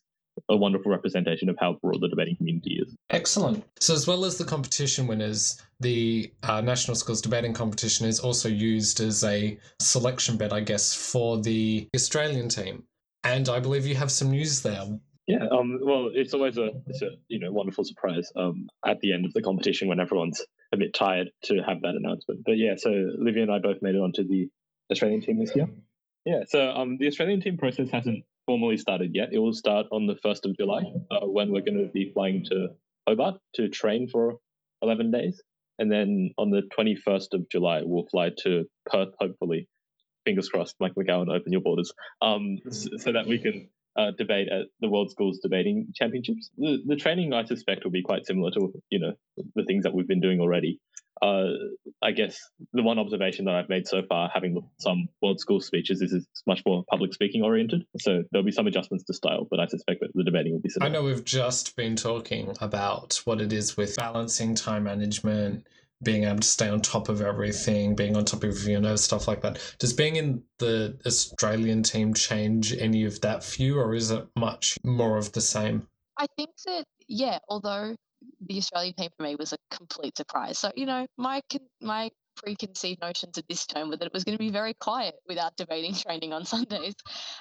a 0.48 0.56
wonderful 0.56 0.90
representation 0.90 1.48
of 1.48 1.56
how 1.58 1.74
broad 1.82 2.00
the 2.00 2.08
debating 2.08 2.36
community 2.36 2.78
is. 2.82 2.94
Excellent. 3.10 3.64
So, 3.80 3.94
as 3.94 4.06
well 4.06 4.24
as 4.24 4.38
the 4.38 4.44
competition 4.44 5.06
winners, 5.06 5.60
the 5.80 6.32
uh, 6.42 6.60
National 6.60 6.94
Schools 6.94 7.20
Debating 7.20 7.52
Competition 7.52 8.06
is 8.06 8.20
also 8.20 8.48
used 8.48 9.00
as 9.00 9.24
a 9.24 9.58
selection 9.80 10.36
bed, 10.36 10.52
I 10.52 10.60
guess, 10.60 10.94
for 10.94 11.40
the 11.40 11.88
Australian 11.94 12.48
team. 12.48 12.84
And 13.24 13.48
I 13.48 13.60
believe 13.60 13.86
you 13.86 13.96
have 13.96 14.10
some 14.10 14.30
news 14.30 14.62
there. 14.62 14.86
Yeah, 15.26 15.46
um, 15.50 15.80
well, 15.82 16.10
it's 16.12 16.34
always 16.34 16.56
a, 16.56 16.70
it's 16.86 17.02
a 17.02 17.10
you 17.26 17.40
know 17.40 17.50
wonderful 17.50 17.84
surprise 17.84 18.30
um, 18.36 18.68
at 18.86 19.00
the 19.00 19.12
end 19.12 19.24
of 19.24 19.32
the 19.32 19.42
competition 19.42 19.88
when 19.88 19.98
everyone's 19.98 20.40
a 20.72 20.76
bit 20.76 20.94
tired 20.94 21.30
to 21.44 21.56
have 21.66 21.82
that 21.82 21.94
announcement. 21.96 22.42
But 22.44 22.58
yeah, 22.58 22.74
so 22.76 22.90
Livia 22.90 23.42
and 23.42 23.52
I 23.52 23.58
both 23.58 23.82
made 23.82 23.96
it 23.96 24.00
onto 24.00 24.26
the 24.26 24.48
Australian 24.90 25.22
team 25.22 25.40
this 25.40 25.54
year. 25.56 25.68
Yeah, 26.24 26.44
so 26.48 26.70
um, 26.70 26.98
the 26.98 27.08
Australian 27.08 27.40
team 27.40 27.56
process 27.56 27.90
hasn't 27.90 28.24
formally 28.46 28.76
started 28.76 29.10
yet. 29.14 29.28
It 29.32 29.38
will 29.38 29.52
start 29.52 29.86
on 29.92 30.06
the 30.06 30.14
1st 30.14 30.46
of 30.46 30.56
July 30.56 30.82
uh, 31.10 31.26
when 31.26 31.50
we're 31.50 31.62
going 31.62 31.78
to 31.78 31.90
be 31.92 32.10
flying 32.12 32.44
to 32.44 32.68
Hobart 33.06 33.40
to 33.56 33.68
train 33.68 34.08
for 34.08 34.36
11 34.82 35.10
days. 35.10 35.42
And 35.78 35.92
then 35.92 36.30
on 36.38 36.50
the 36.50 36.62
21st 36.78 37.34
of 37.34 37.48
July, 37.50 37.82
we'll 37.84 38.06
fly 38.06 38.30
to 38.44 38.64
Perth, 38.86 39.14
hopefully. 39.20 39.68
Fingers 40.24 40.48
crossed, 40.48 40.76
Mike 40.80 40.94
McGowan, 40.94 41.28
open 41.28 41.52
your 41.52 41.60
borders, 41.60 41.92
um, 42.20 42.58
so, 42.70 42.88
so 42.96 43.12
that 43.12 43.26
we 43.26 43.38
can 43.38 43.68
uh, 43.96 44.10
debate 44.18 44.48
at 44.48 44.66
the 44.80 44.88
World 44.88 45.10
Schools 45.10 45.38
Debating 45.40 45.88
Championships. 45.94 46.50
The, 46.58 46.78
the 46.84 46.96
training, 46.96 47.32
I 47.32 47.44
suspect, 47.44 47.84
will 47.84 47.92
be 47.92 48.02
quite 48.02 48.26
similar 48.26 48.50
to 48.52 48.72
you 48.90 48.98
know 48.98 49.12
the 49.54 49.64
things 49.64 49.84
that 49.84 49.94
we've 49.94 50.08
been 50.08 50.20
doing 50.20 50.40
already 50.40 50.80
uh, 51.22 51.48
I 52.02 52.12
guess 52.12 52.38
the 52.72 52.82
one 52.82 52.98
observation 52.98 53.46
that 53.46 53.54
I've 53.54 53.68
made 53.68 53.86
so 53.88 54.02
far, 54.08 54.30
having 54.32 54.54
looked 54.54 54.72
at 54.78 54.82
some 54.82 55.08
world 55.22 55.40
school 55.40 55.60
speeches, 55.60 56.02
is 56.02 56.12
it's 56.12 56.42
much 56.46 56.62
more 56.66 56.84
public 56.90 57.14
speaking 57.14 57.42
oriented. 57.42 57.84
So 57.98 58.22
there'll 58.30 58.44
be 58.44 58.52
some 58.52 58.66
adjustments 58.66 59.04
to 59.04 59.14
style, 59.14 59.46
but 59.50 59.60
I 59.60 59.66
suspect 59.66 60.00
that 60.00 60.10
the 60.14 60.24
debating 60.24 60.52
will 60.52 60.60
be 60.60 60.68
similar. 60.68 60.90
I 60.90 60.92
know 60.92 61.02
we've 61.02 61.24
just 61.24 61.76
been 61.76 61.96
talking 61.96 62.54
about 62.60 63.20
what 63.24 63.40
it 63.40 63.52
is 63.52 63.76
with 63.76 63.96
balancing 63.96 64.54
time 64.54 64.84
management, 64.84 65.66
being 66.02 66.24
able 66.24 66.40
to 66.40 66.46
stay 66.46 66.68
on 66.68 66.80
top 66.80 67.08
of 67.08 67.22
everything, 67.22 67.94
being 67.94 68.16
on 68.16 68.24
top 68.24 68.44
of 68.44 68.62
your 68.64 68.80
know 68.80 68.96
stuff 68.96 69.26
like 69.26 69.40
that. 69.40 69.58
Does 69.78 69.94
being 69.94 70.16
in 70.16 70.42
the 70.58 70.98
Australian 71.06 71.82
team 71.82 72.12
change 72.12 72.76
any 72.76 73.04
of 73.04 73.20
that 73.22 73.42
for 73.42 73.62
you, 73.62 73.78
or 73.78 73.94
is 73.94 74.10
it 74.10 74.26
much 74.36 74.76
more 74.84 75.16
of 75.16 75.32
the 75.32 75.40
same? 75.40 75.86
I 76.18 76.26
think 76.36 76.50
that 76.66 76.84
yeah, 77.08 77.38
although 77.48 77.96
the 78.40 78.58
Australian 78.58 78.94
team 78.94 79.10
for 79.16 79.22
me 79.22 79.36
was 79.36 79.52
a 79.52 79.58
complete 79.70 80.16
surprise. 80.16 80.58
So 80.58 80.70
you 80.76 80.86
know, 80.86 81.06
my 81.16 81.42
my 81.80 82.10
preconceived 82.36 83.00
notions 83.00 83.38
at 83.38 83.48
this 83.48 83.66
term 83.66 83.88
were 83.88 83.96
that 83.96 84.06
it 84.06 84.12
was 84.12 84.24
going 84.24 84.36
to 84.36 84.42
be 84.42 84.50
very 84.50 84.74
quiet 84.74 85.14
without 85.26 85.56
debating 85.56 85.94
training 86.06 86.32
on 86.32 86.44
Sundays, 86.44 86.94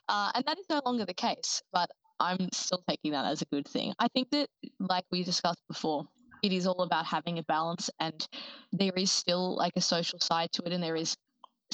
uh, 0.09 0.31
and 0.35 0.43
that 0.45 0.57
is 0.57 0.65
no 0.69 0.81
longer 0.85 1.05
the 1.05 1.13
case. 1.13 1.61
But 1.71 1.89
I'm 2.19 2.49
still 2.53 2.83
taking 2.87 3.11
that 3.11 3.25
as 3.25 3.41
a 3.41 3.45
good 3.45 3.67
thing. 3.67 3.93
I 3.99 4.07
think 4.09 4.29
that, 4.31 4.47
like 4.79 5.05
we 5.11 5.23
discussed 5.23 5.61
before, 5.67 6.05
it 6.43 6.53
is 6.53 6.67
all 6.67 6.81
about 6.81 7.05
having 7.05 7.39
a 7.39 7.43
balance, 7.43 7.89
and 7.99 8.27
there 8.71 8.93
is 8.95 9.11
still 9.11 9.55
like 9.55 9.73
a 9.75 9.81
social 9.81 10.19
side 10.19 10.51
to 10.53 10.63
it, 10.65 10.73
and 10.73 10.83
there 10.83 10.95
is 10.95 11.15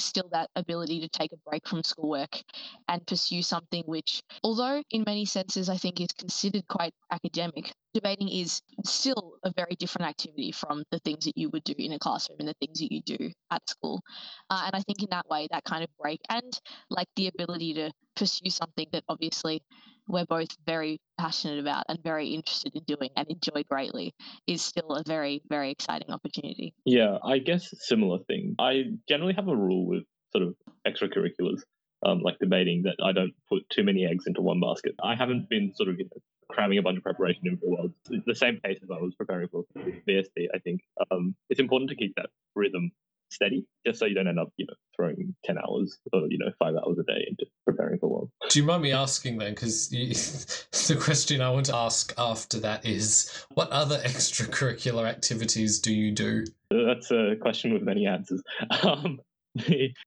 still 0.02 0.28
that 0.32 0.50
ability 0.56 1.00
to 1.00 1.08
take 1.08 1.32
a 1.32 1.36
break 1.48 1.66
from 1.66 1.82
schoolwork 1.82 2.42
and 2.88 3.06
pursue 3.06 3.42
something 3.42 3.82
which, 3.86 4.22
although 4.42 4.82
in 4.90 5.04
many 5.06 5.24
senses 5.24 5.68
I 5.68 5.76
think 5.76 6.00
is 6.00 6.08
considered 6.18 6.66
quite 6.68 6.94
academic, 7.10 7.72
debating 7.94 8.28
is 8.28 8.60
still 8.84 9.34
a 9.44 9.52
very 9.54 9.76
different 9.78 10.08
activity 10.08 10.52
from 10.52 10.84
the 10.90 10.98
things 11.00 11.24
that 11.24 11.36
you 11.36 11.50
would 11.50 11.64
do 11.64 11.74
in 11.78 11.92
a 11.92 11.98
classroom 11.98 12.38
and 12.40 12.48
the 12.48 12.54
things 12.60 12.78
that 12.80 12.92
you 12.92 13.02
do 13.02 13.30
at 13.50 13.68
school. 13.68 14.02
Uh, 14.50 14.62
and 14.66 14.74
I 14.76 14.80
think 14.80 15.02
in 15.02 15.08
that 15.10 15.28
way, 15.28 15.48
that 15.50 15.64
kind 15.64 15.84
of 15.84 15.90
break 16.00 16.20
and 16.28 16.58
like 16.90 17.08
the 17.16 17.28
ability 17.28 17.74
to 17.74 17.92
pursue 18.16 18.50
something 18.50 18.86
that 18.92 19.04
obviously 19.08 19.62
we're 20.12 20.26
both 20.26 20.48
very 20.66 21.00
passionate 21.18 21.58
about 21.58 21.84
and 21.88 21.98
very 22.04 22.28
interested 22.28 22.76
in 22.76 22.82
doing 22.84 23.08
and 23.16 23.26
enjoy 23.28 23.64
greatly 23.68 24.14
is 24.46 24.62
still 24.62 24.92
a 24.92 25.02
very, 25.06 25.42
very 25.48 25.70
exciting 25.70 26.10
opportunity. 26.10 26.74
Yeah, 26.84 27.16
I 27.24 27.38
guess 27.38 27.74
similar 27.78 28.18
thing. 28.28 28.54
I 28.58 28.84
generally 29.08 29.32
have 29.34 29.48
a 29.48 29.56
rule 29.56 29.86
with 29.86 30.04
sort 30.30 30.44
of 30.44 30.54
extracurriculars. 30.86 31.62
Um, 32.04 32.18
like 32.18 32.36
debating 32.40 32.82
that 32.82 32.96
I 33.00 33.12
don't 33.12 33.32
put 33.48 33.62
too 33.70 33.84
many 33.84 34.04
eggs 34.04 34.24
into 34.26 34.42
one 34.42 34.60
basket. 34.60 34.96
I 35.04 35.14
haven't 35.14 35.48
been 35.48 35.72
sort 35.72 35.88
of 35.88 36.00
you 36.00 36.06
know, 36.06 36.20
cramming 36.50 36.78
a 36.78 36.82
bunch 36.82 36.96
of 36.96 37.04
preparation 37.04 37.42
in 37.44 37.56
for 37.58 37.66
a 37.66 37.68
while. 37.68 37.90
the 38.26 38.34
same 38.34 38.58
pace 38.64 38.80
as 38.82 38.90
I 38.90 39.00
was 39.00 39.14
preparing 39.14 39.46
for 39.46 39.62
VST. 40.08 40.48
I 40.52 40.58
think 40.58 40.80
um, 41.12 41.36
it's 41.48 41.60
important 41.60 41.90
to 41.90 41.96
keep 41.96 42.16
that 42.16 42.30
rhythm 42.56 42.90
steady, 43.32 43.66
just 43.86 43.98
so 43.98 44.06
you 44.06 44.14
don't 44.14 44.28
end 44.28 44.38
up, 44.38 44.52
you 44.56 44.66
know, 44.66 44.74
throwing 44.94 45.34
ten 45.44 45.56
hours 45.58 45.98
or 46.12 46.22
you 46.28 46.38
know 46.38 46.50
five 46.58 46.74
hours 46.74 46.98
a 46.98 47.02
day 47.04 47.26
into 47.28 47.46
preparing 47.66 47.98
for 47.98 48.08
one. 48.08 48.28
Do 48.48 48.58
you 48.58 48.64
mind 48.64 48.82
me 48.82 48.92
asking 48.92 49.38
then? 49.38 49.54
Because 49.54 49.88
the 50.88 50.96
question 50.96 51.40
I 51.40 51.50
want 51.50 51.66
to 51.66 51.76
ask 51.76 52.14
after 52.18 52.58
that 52.60 52.84
is, 52.86 53.46
what 53.54 53.70
other 53.70 53.98
extracurricular 53.98 55.08
activities 55.08 55.80
do 55.80 55.92
you 55.92 56.12
do? 56.12 56.44
That's 56.70 57.10
a 57.10 57.36
question 57.40 57.72
with 57.72 57.82
many 57.82 58.06
answers. 58.06 58.42
Um, 58.82 59.20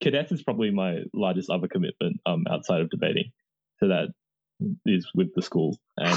cadets 0.02 0.32
is 0.32 0.42
probably 0.44 0.72
my 0.72 1.04
largest 1.14 1.50
other 1.50 1.68
commitment 1.68 2.20
um, 2.26 2.46
outside 2.50 2.82
of 2.82 2.90
debating. 2.90 3.32
So 3.80 3.88
that 3.90 4.10
is 4.86 5.10
with 5.14 5.34
the 5.36 5.42
school, 5.42 5.78
and 5.98 6.16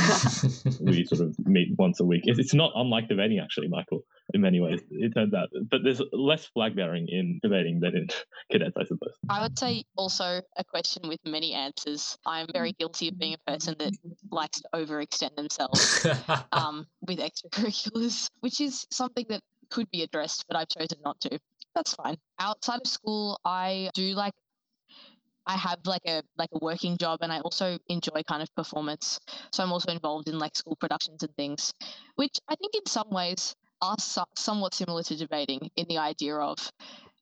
we 0.80 1.04
sort 1.04 1.20
of 1.20 1.36
meet 1.46 1.68
once 1.78 2.00
a 2.00 2.04
week. 2.04 2.22
It's 2.24 2.54
not 2.54 2.72
unlike 2.74 3.08
debating, 3.08 3.38
actually, 3.38 3.68
Michael, 3.68 4.02
in 4.34 4.40
many 4.40 4.60
ways. 4.60 4.80
It 4.90 5.12
turns 5.14 5.34
out, 5.34 5.48
but 5.70 5.80
there's 5.82 6.00
less 6.12 6.46
flag 6.46 6.76
bearing 6.76 7.06
in 7.08 7.40
debating 7.42 7.80
than 7.80 7.96
in 7.96 8.08
cadets, 8.52 8.76
I 8.76 8.84
suppose. 8.84 9.14
I 9.28 9.42
would 9.42 9.58
say 9.58 9.84
also 9.96 10.40
a 10.56 10.64
question 10.64 11.08
with 11.08 11.20
many 11.24 11.52
answers. 11.52 12.16
I'm 12.26 12.46
very 12.52 12.72
guilty 12.72 13.08
of 13.08 13.18
being 13.18 13.34
a 13.34 13.50
person 13.50 13.74
that 13.78 13.92
likes 14.30 14.60
to 14.60 14.68
overextend 14.74 15.34
themselves 15.36 16.06
um, 16.52 16.86
with 17.06 17.18
extracurriculars, 17.18 18.30
which 18.40 18.60
is 18.60 18.86
something 18.90 19.26
that 19.28 19.40
could 19.70 19.90
be 19.90 20.02
addressed, 20.02 20.44
but 20.48 20.56
I've 20.56 20.68
chosen 20.68 20.98
not 21.04 21.20
to. 21.22 21.38
That's 21.74 21.94
fine. 21.94 22.16
Outside 22.40 22.80
of 22.80 22.86
school, 22.86 23.40
I 23.44 23.90
do 23.94 24.14
like 24.14 24.32
I 25.48 25.56
have 25.56 25.78
like 25.86 26.02
a 26.06 26.22
like 26.36 26.50
a 26.52 26.58
working 26.62 26.98
job 26.98 27.20
and 27.22 27.32
I 27.32 27.40
also 27.40 27.78
enjoy 27.88 28.22
kind 28.28 28.42
of 28.42 28.54
performance. 28.54 29.18
So 29.50 29.62
I'm 29.62 29.72
also 29.72 29.90
involved 29.90 30.28
in 30.28 30.38
like 30.38 30.54
school 30.54 30.76
productions 30.76 31.22
and 31.22 31.34
things, 31.36 31.72
which 32.16 32.38
I 32.48 32.54
think 32.54 32.74
in 32.74 32.86
some 32.86 33.08
ways 33.10 33.56
are 33.80 33.96
somewhat 34.36 34.74
similar 34.74 35.02
to 35.04 35.16
debating 35.16 35.70
in 35.76 35.86
the 35.88 35.98
idea 35.98 36.36
of, 36.36 36.58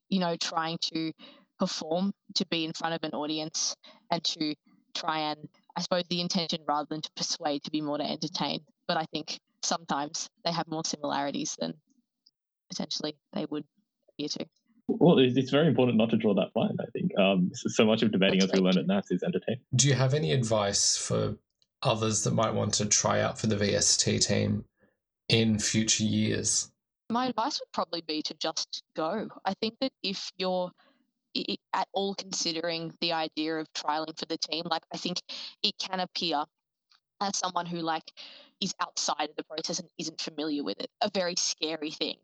you 0.08 0.18
know, 0.18 0.34
trying 0.36 0.78
to 0.92 1.12
perform 1.60 2.12
to 2.34 2.44
be 2.46 2.64
in 2.64 2.72
front 2.72 2.94
of 2.94 3.04
an 3.04 3.12
audience 3.12 3.76
and 4.10 4.22
to 4.24 4.54
try 4.94 5.18
and 5.30 5.48
I 5.76 5.82
suppose 5.82 6.04
the 6.10 6.20
intention 6.20 6.60
rather 6.66 6.86
than 6.90 7.02
to 7.02 7.10
persuade 7.16 7.62
to 7.64 7.70
be 7.70 7.80
more 7.80 7.98
to 7.98 8.04
entertain. 8.04 8.60
But 8.88 8.96
I 8.96 9.04
think 9.12 9.38
sometimes 9.62 10.28
they 10.44 10.50
have 10.50 10.66
more 10.66 10.84
similarities 10.84 11.54
than 11.60 11.74
potentially 12.70 13.16
they 13.32 13.46
would 13.48 13.64
appear 14.10 14.28
to. 14.28 14.46
Well, 14.88 15.18
it's 15.18 15.50
very 15.50 15.66
important 15.66 15.98
not 15.98 16.10
to 16.10 16.16
draw 16.16 16.34
that 16.34 16.50
line. 16.54 16.76
I 16.80 16.86
think 16.92 17.18
um, 17.18 17.50
so 17.54 17.84
much 17.84 18.02
of 18.02 18.12
debating, 18.12 18.38
That's 18.38 18.52
as 18.52 18.60
we 18.60 18.64
learn 18.64 18.78
at 18.78 18.86
NAS, 18.86 19.10
is 19.10 19.22
entertainment. 19.22 19.62
Do 19.74 19.88
you 19.88 19.94
have 19.94 20.14
any 20.14 20.32
advice 20.32 20.96
for 20.96 21.36
others 21.82 22.22
that 22.24 22.34
might 22.34 22.54
want 22.54 22.74
to 22.74 22.86
try 22.86 23.20
out 23.20 23.38
for 23.38 23.48
the 23.48 23.56
VST 23.56 24.26
team 24.26 24.64
in 25.28 25.58
future 25.58 26.04
years? 26.04 26.70
My 27.10 27.26
advice 27.26 27.60
would 27.60 27.72
probably 27.72 28.02
be 28.06 28.22
to 28.22 28.34
just 28.34 28.84
go. 28.94 29.28
I 29.44 29.54
think 29.54 29.74
that 29.80 29.92
if 30.02 30.30
you're 30.36 30.70
at 31.72 31.88
all 31.92 32.14
considering 32.14 32.92
the 33.00 33.12
idea 33.12 33.56
of 33.56 33.66
trialing 33.72 34.18
for 34.18 34.26
the 34.26 34.38
team, 34.38 34.64
like 34.70 34.82
I 34.92 34.96
think 34.96 35.20
it 35.62 35.74
can 35.78 36.00
appear 36.00 36.44
as 37.20 37.36
someone 37.36 37.66
who 37.66 37.78
like 37.78 38.10
is 38.60 38.74
outside 38.80 39.28
of 39.30 39.36
the 39.36 39.44
process 39.44 39.78
and 39.78 39.88
isn't 39.98 40.20
familiar 40.20 40.64
with 40.64 40.78
it. 40.80 40.90
A 41.02 41.10
very 41.12 41.34
scary 41.36 41.90
thing 41.90 42.16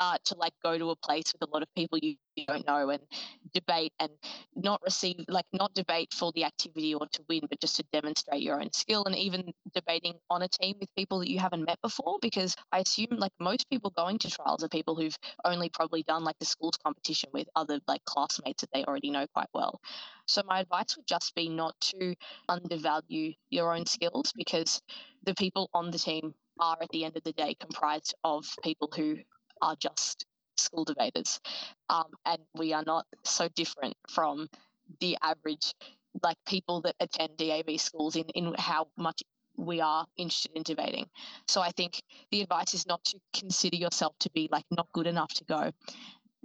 uh, 0.00 0.16
to 0.24 0.36
like 0.36 0.54
go 0.62 0.78
to 0.78 0.90
a 0.90 0.96
place 0.96 1.32
with 1.32 1.48
a 1.48 1.52
lot 1.52 1.62
of 1.62 1.68
people 1.74 1.98
you, 2.00 2.16
you 2.36 2.46
don't 2.46 2.66
know 2.66 2.90
and 2.90 3.02
debate 3.52 3.92
and 3.98 4.10
not 4.54 4.80
receive, 4.82 5.16
like, 5.28 5.44
not 5.52 5.74
debate 5.74 6.12
for 6.12 6.32
the 6.32 6.44
activity 6.44 6.94
or 6.94 7.06
to 7.12 7.22
win, 7.28 7.40
but 7.48 7.60
just 7.60 7.76
to 7.76 7.84
demonstrate 7.92 8.42
your 8.42 8.60
own 8.60 8.72
skill 8.72 9.04
and 9.04 9.16
even 9.16 9.52
debating 9.74 10.14
on 10.30 10.42
a 10.42 10.48
team 10.48 10.76
with 10.80 10.94
people 10.94 11.18
that 11.18 11.28
you 11.28 11.38
haven't 11.38 11.64
met 11.64 11.80
before. 11.82 12.18
Because 12.20 12.56
I 12.70 12.78
assume, 12.78 13.08
like, 13.10 13.32
most 13.40 13.68
people 13.70 13.90
going 13.90 14.18
to 14.18 14.30
trials 14.30 14.62
are 14.64 14.68
people 14.68 14.94
who've 14.94 15.16
only 15.44 15.68
probably 15.68 16.02
done 16.02 16.24
like 16.24 16.38
the 16.38 16.46
schools 16.46 16.78
competition 16.84 17.30
with 17.32 17.48
other 17.56 17.80
like 17.86 18.04
classmates 18.04 18.62
that 18.62 18.70
they 18.72 18.84
already 18.84 19.10
know 19.10 19.26
quite 19.34 19.48
well. 19.52 19.80
So 20.32 20.42
my 20.48 20.60
advice 20.60 20.96
would 20.96 21.06
just 21.06 21.34
be 21.34 21.48
not 21.48 21.78
to 21.80 22.14
undervalue 22.48 23.34
your 23.50 23.74
own 23.76 23.86
skills 23.86 24.32
because 24.36 24.82
the 25.24 25.34
people 25.34 25.70
on 25.74 25.90
the 25.90 25.98
team 25.98 26.34
are 26.60 26.78
at 26.82 26.90
the 26.90 27.04
end 27.04 27.16
of 27.16 27.24
the 27.24 27.32
day 27.34 27.54
comprised 27.60 28.14
of 28.24 28.46
people 28.62 28.90
who 28.96 29.18
are 29.62 29.76
just 29.76 30.26
school 30.56 30.84
debaters. 30.84 31.40
Um, 31.90 32.06
and 32.26 32.38
we 32.54 32.72
are 32.74 32.84
not 32.86 33.06
so 33.24 33.48
different 33.56 33.96
from 34.10 34.48
the 35.00 35.18
average 35.22 35.74
like 36.22 36.38
people 36.46 36.82
that 36.82 36.96
attend 37.00 37.36
DAV 37.38 37.80
schools 37.80 38.16
in, 38.16 38.24
in 38.34 38.54
how 38.58 38.88
much 38.98 39.22
we 39.56 39.80
are 39.80 40.06
interested 40.18 40.52
in 40.56 40.62
debating. 40.64 41.06
So 41.48 41.62
I 41.62 41.70
think 41.72 42.02
the 42.30 42.42
advice 42.42 42.74
is 42.74 42.86
not 42.86 43.04
to 43.06 43.20
consider 43.34 43.76
yourself 43.76 44.14
to 44.20 44.30
be 44.30 44.48
like 44.52 44.64
not 44.70 44.88
good 44.94 45.06
enough 45.08 45.34
to 45.34 45.44
go. 45.44 45.72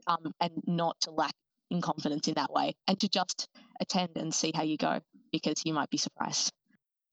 um, 0.08 0.34
and 0.42 0.52
not 0.68 1.00
to 1.02 1.12
lack 1.12 1.34
in 1.70 1.82
confidence 1.82 2.28
in 2.28 2.34
that 2.36 2.52
way 2.52 2.76
and 2.88 3.00
to 3.00 3.10
just 3.10 3.50
attend 3.82 4.10
and 4.16 4.34
see 4.34 4.52
how 4.56 4.64
you 4.64 4.78
go 4.78 5.00
because 5.32 5.62
you 5.66 5.74
might 5.74 5.90
be 5.90 5.98
surprised. 5.98 6.52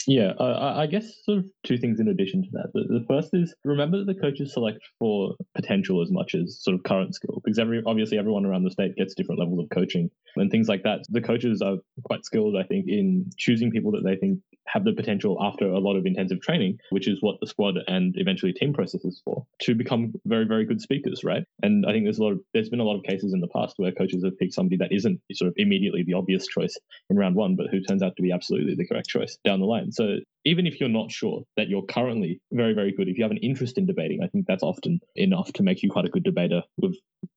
Yeah, 0.06 0.32
uh, 0.38 0.74
I 0.76 0.86
guess 0.86 1.24
sort 1.24 1.38
of 1.38 1.46
two 1.64 1.78
things 1.78 1.98
in 1.98 2.08
addition 2.08 2.42
to 2.42 2.48
that. 2.52 2.70
The, 2.74 3.04
first 3.08 3.30
is 3.32 3.54
remember 3.64 3.98
that 3.98 4.06
the 4.06 4.20
coaches 4.20 4.52
select 4.52 4.80
for 4.98 5.34
potential 5.54 6.02
as 6.02 6.10
much 6.10 6.34
as 6.34 6.58
sort 6.60 6.74
of 6.74 6.82
current 6.82 7.14
skill, 7.14 7.40
because 7.42 7.58
every 7.58 7.82
obviously 7.86 8.18
everyone 8.18 8.44
around 8.44 8.64
the 8.64 8.70
state 8.70 8.96
gets 8.96 9.14
different 9.14 9.40
levels 9.40 9.60
of 9.60 9.70
coaching 9.70 10.10
and 10.36 10.50
things 10.50 10.68
like 10.68 10.82
that. 10.82 11.00
The 11.08 11.22
coaches 11.22 11.62
are 11.62 11.76
quite 12.04 12.24
skilled, 12.24 12.54
I 12.54 12.64
think, 12.64 12.86
in 12.86 13.30
choosing 13.38 13.70
people 13.70 13.92
that 13.92 14.04
they 14.04 14.16
think 14.16 14.40
have 14.66 14.84
the 14.84 14.92
potential 14.92 15.36
after 15.40 15.66
a 15.66 15.78
lot 15.78 15.96
of 15.96 16.06
intensive 16.06 16.40
training, 16.40 16.78
which 16.90 17.08
is 17.08 17.18
what 17.20 17.36
the 17.40 17.46
squad 17.46 17.76
and 17.86 18.14
eventually 18.16 18.52
team 18.52 18.72
process 18.72 19.04
is 19.04 19.20
for, 19.24 19.46
to 19.60 19.74
become 19.74 20.14
very, 20.24 20.44
very 20.44 20.64
good 20.64 20.80
speakers, 20.80 21.22
right? 21.24 21.44
And 21.62 21.86
I 21.86 21.92
think 21.92 22.04
there's 22.04 22.18
a 22.18 22.22
lot 22.22 22.32
of 22.32 22.40
there's 22.52 22.68
been 22.68 22.80
a 22.80 22.84
lot 22.84 22.96
of 22.96 23.04
cases 23.04 23.32
in 23.32 23.40
the 23.40 23.48
past 23.48 23.74
where 23.76 23.92
coaches 23.92 24.24
have 24.24 24.38
picked 24.38 24.54
somebody 24.54 24.76
that 24.78 24.92
isn't 24.92 25.20
sort 25.32 25.48
of 25.48 25.54
immediately 25.56 26.02
the 26.02 26.14
obvious 26.14 26.46
choice 26.46 26.76
in 27.10 27.16
round 27.16 27.36
one, 27.36 27.56
but 27.56 27.66
who 27.70 27.80
turns 27.80 28.02
out 28.02 28.16
to 28.16 28.22
be 28.22 28.32
absolutely 28.32 28.74
the 28.74 28.86
correct 28.86 29.08
choice 29.08 29.38
down 29.44 29.60
the 29.60 29.66
line. 29.66 29.92
So 29.92 30.18
even 30.44 30.66
if 30.66 30.80
you're 30.80 30.88
not 30.88 31.10
sure 31.10 31.42
that 31.56 31.68
you're 31.68 31.82
currently 31.82 32.40
very, 32.52 32.74
very 32.74 32.92
good, 32.92 33.08
if 33.08 33.16
you 33.16 33.24
have 33.24 33.30
an 33.30 33.38
interest 33.38 33.78
in 33.78 33.86
debating, 33.86 34.22
I 34.22 34.28
think 34.28 34.46
that's 34.46 34.62
often 34.62 35.00
enough 35.16 35.52
to 35.54 35.62
make 35.62 35.82
you 35.82 35.90
quite 35.90 36.04
a 36.04 36.10
good 36.10 36.24
debater 36.24 36.62
with 36.76 36.96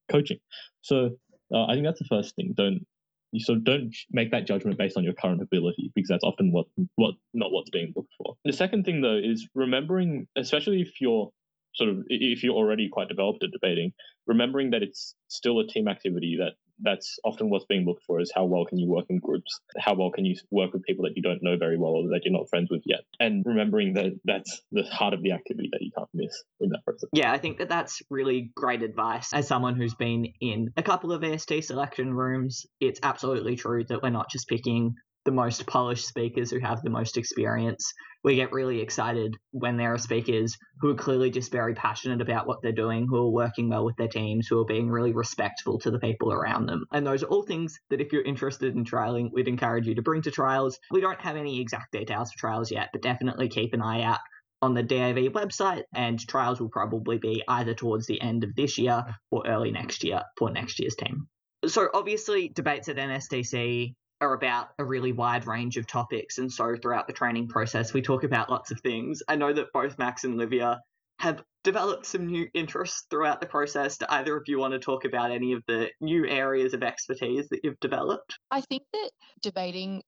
coaching. 0.10 0.40
So 0.82 1.18
uh, 1.54 1.66
I 1.66 1.74
think 1.74 1.86
that's 1.86 2.00
the 2.00 2.06
first 2.06 2.36
thing. 2.36 2.54
Don't 2.56 2.86
of 3.34 3.64
don't 3.64 3.96
make 4.12 4.32
that 4.32 4.48
judgment 4.48 4.78
based 4.78 4.98
on 4.98 5.04
your 5.04 5.14
current 5.14 5.42
ability 5.42 5.92
because 5.96 6.10
that's 6.10 6.24
often 6.24 6.52
what 6.52 6.66
what 6.96 7.16
not 7.34 7.52
what's 7.52 7.70
being 7.70 7.94
looked 7.96 8.14
for. 8.18 8.36
The 8.46 8.54
second 8.54 8.86
thing 8.86 9.02
though 9.02 9.18
is 9.18 9.48
remembering, 9.54 10.28
especially 10.36 10.82
if 10.82 11.02
you're 11.02 11.32
sort 11.76 11.90
of 11.90 12.04
if 12.08 12.44
you're 12.44 12.56
already 12.56 12.90
quite 12.90 13.08
developed 13.08 13.44
at 13.44 13.52
debating, 13.52 13.94
remembering 14.26 14.72
that 14.72 14.84
it's 14.84 15.16
still 15.28 15.60
a 15.60 15.68
team 15.68 15.88
activity 15.88 16.38
that 16.40 16.54
that's 16.80 17.20
often 17.24 17.50
what's 17.50 17.66
being 17.66 17.86
looked 17.86 18.04
for 18.04 18.20
is 18.20 18.32
how 18.34 18.46
well 18.46 18.66
can 18.66 18.78
you 18.78 18.88
work 18.88 19.06
in 19.10 19.20
groups? 19.20 19.60
How 19.78 19.94
well 19.96 20.12
can 20.12 20.26
you 20.26 20.36
work 20.52 20.74
with 20.74 20.84
people 20.84 21.06
that 21.06 21.14
you 21.16 21.22
don't 21.22 21.42
know 21.42 21.58
very 21.58 21.78
well 21.78 21.92
or 21.92 22.10
that 22.10 22.22
you're 22.24 22.34
not 22.34 22.50
friends 22.50 22.70
with 22.70 22.82
yet? 22.86 23.02
And 23.20 23.44
remembering 23.46 23.94
that 23.94 24.14
that's 24.26 24.62
the 24.72 24.84
heart 24.84 25.14
of 25.14 25.24
the 25.24 25.32
activity 25.32 25.70
that 25.72 25.82
you 25.82 25.92
can't 25.98 26.10
miss 26.14 26.44
in 26.60 26.70
that 26.70 26.84
process. 26.84 27.10
Yeah 27.14 27.32
i 27.32 27.38
think 27.38 27.60
that 27.60 27.70
that's 27.70 28.02
really 28.10 28.52
great 28.56 28.82
advice. 28.82 29.34
As 29.34 29.48
someone 29.48 29.76
who's 29.76 29.96
been 29.96 30.28
in 30.42 30.74
a 30.78 30.84
couple 30.84 31.12
of 31.12 31.24
ast 31.24 31.52
selection 31.62 32.14
rooms 32.14 32.66
it's 32.80 33.00
absolutely 33.04 33.56
true 33.56 33.84
that 33.86 34.02
we're 34.02 34.10
not 34.10 34.30
just 34.30 34.48
picking 34.48 34.96
the 35.28 35.32
most 35.34 35.68
polished 35.68 36.08
speakers 36.08 36.50
who 36.50 36.60
have 36.60 36.82
the 36.82 36.90
most 36.90 37.18
experience. 37.18 37.94
We 38.24 38.38
get 38.38 38.54
really 38.54 38.80
excited 38.80 39.36
when 39.52 39.76
there 39.76 39.94
are 39.94 39.98
speakers 39.98 40.58
who 40.80 40.90
are 40.90 40.96
clearly 40.96 41.30
just 41.30 41.52
very 41.52 41.76
passionate 41.76 42.22
about 42.22 42.48
what 42.48 42.62
they're 42.62 42.72
doing, 42.72 43.08
who 43.08 43.18
are 43.18 43.30
working 43.30 43.68
well 43.68 43.84
with 43.84 43.98
their 43.98 44.08
teams, 44.08 44.48
who 44.48 44.58
are 44.62 44.66
being 44.66 44.90
really 44.90 45.12
respectful 45.12 45.80
to 45.80 45.92
the 45.92 46.00
people 46.00 46.32
around 46.32 46.68
them. 46.68 46.86
And 46.94 47.06
those 47.06 47.24
are 47.24 47.28
all 47.28 47.44
things 47.44 47.78
that 47.90 48.00
if 48.00 48.14
you're 48.14 48.24
interested 48.24 48.74
in 48.74 48.86
trialing, 48.86 49.30
we'd 49.34 49.50
encourage 49.50 49.86
you 49.86 49.96
to 49.96 50.02
bring 50.02 50.22
to 50.22 50.32
trials. 50.32 50.80
We 50.92 51.02
don't 51.02 51.20
have 51.20 51.36
any 51.36 51.60
exact 51.60 51.92
details 51.92 52.32
for 52.32 52.40
trials 52.40 52.72
yet, 52.72 52.88
but 52.94 53.02
definitely 53.02 53.50
keep 53.50 53.74
an 53.74 53.82
eye 53.82 54.04
out 54.04 54.20
on 54.62 54.76
the 54.76 54.84
DAV 54.84 55.34
website, 55.34 55.84
and 55.94 56.26
trials 56.26 56.62
will 56.62 56.70
probably 56.70 57.18
be 57.18 57.44
either 57.50 57.74
towards 57.74 58.08
the 58.08 58.22
end 58.22 58.46
of 58.46 58.56
this 58.56 58.78
year 58.78 59.04
or 59.30 59.46
early 59.46 59.72
next 59.72 60.06
year 60.06 60.22
for 60.38 60.50
next 60.50 60.80
year's 60.80 60.96
team. 60.96 61.28
So, 61.66 61.90
obviously, 61.94 62.48
debates 62.48 62.88
at 62.88 62.96
NSDC 62.96 63.94
are 64.22 64.34
about 64.34 64.70
a 64.80 64.86
really 64.86 65.12
wide 65.12 65.46
range 65.48 65.78
of 65.78 65.88
topics. 65.88 66.38
And 66.38 66.52
so 66.52 66.76
throughout 66.76 67.08
the 67.08 67.14
training 67.14 67.48
process, 67.48 67.94
we 67.94 68.02
talk 68.02 68.24
about 68.24 68.50
lots 68.50 68.72
of 68.72 68.80
things. 68.82 69.22
I 69.28 69.36
know 69.36 69.54
that 69.54 69.72
both 69.74 69.98
Max 69.98 70.24
and 70.24 70.38
Livia 70.38 70.82
have 71.20 71.44
developed 71.64 72.06
some 72.06 72.28
new 72.28 72.48
interests 72.54 73.06
throughout 73.10 73.42
the 73.42 73.48
process. 73.48 73.98
Do 73.98 74.06
either 74.10 74.38
of 74.38 74.44
you 74.48 74.60
want 74.60 74.74
to 74.74 74.80
talk 74.80 75.06
about 75.06 75.32
any 75.32 75.54
of 75.54 75.64
the 75.68 75.90
new 76.00 76.26
areas 76.28 76.74
of 76.74 76.84
expertise 76.84 77.50
that 77.50 77.62
you've 77.64 77.80
developed? 77.80 78.38
I 78.52 78.62
think 78.62 78.84
that 78.94 79.12
debating 79.42 80.02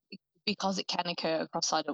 because 0.45 0.80
it 0.80 0.88
can 0.88 1.06
occur 1.06 1.41
across 1.41 1.67
such 1.67 1.86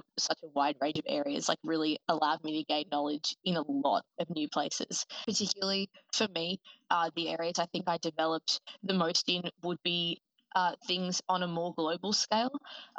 a, 0.42 0.46
wide 0.54 0.76
range 0.80 0.98
of 0.98 1.04
areas, 1.06 1.46
like 1.46 1.58
really 1.62 1.98
allowed 2.08 2.42
me 2.42 2.58
to 2.58 2.64
gain 2.72 2.86
knowledge 2.90 3.36
in 3.44 3.56
a 3.56 3.62
lot 3.70 4.02
of 4.18 4.30
new 4.30 4.48
places. 4.48 5.04
Particularly 5.26 5.90
for 6.14 6.26
me, 6.34 6.58
uh, 6.90 7.10
the 7.16 7.28
areas 7.28 7.58
I 7.58 7.66
think 7.66 7.84
I 7.86 7.98
developed 7.98 8.60
the 8.82 8.94
most 8.94 9.28
in 9.28 9.42
would 9.62 9.76
be 9.82 10.22
uh, 10.56 10.72
things 10.86 11.20
on 11.28 11.42
a 11.42 11.46
more 11.46 11.74
global 11.74 12.14
scale, 12.14 12.50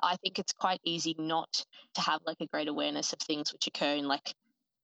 I 0.02 0.16
think 0.18 0.38
it's 0.38 0.54
quite 0.54 0.80
easy 0.86 1.16
not 1.18 1.66
to 1.96 2.02
have 2.02 2.22
like 2.26 2.38
a 2.40 2.46
great 2.46 2.68
awareness 2.68 3.12
of 3.14 3.20
things 3.20 3.52
which 3.52 3.66
occur 3.66 3.96
in 3.96 4.08
like 4.08 4.34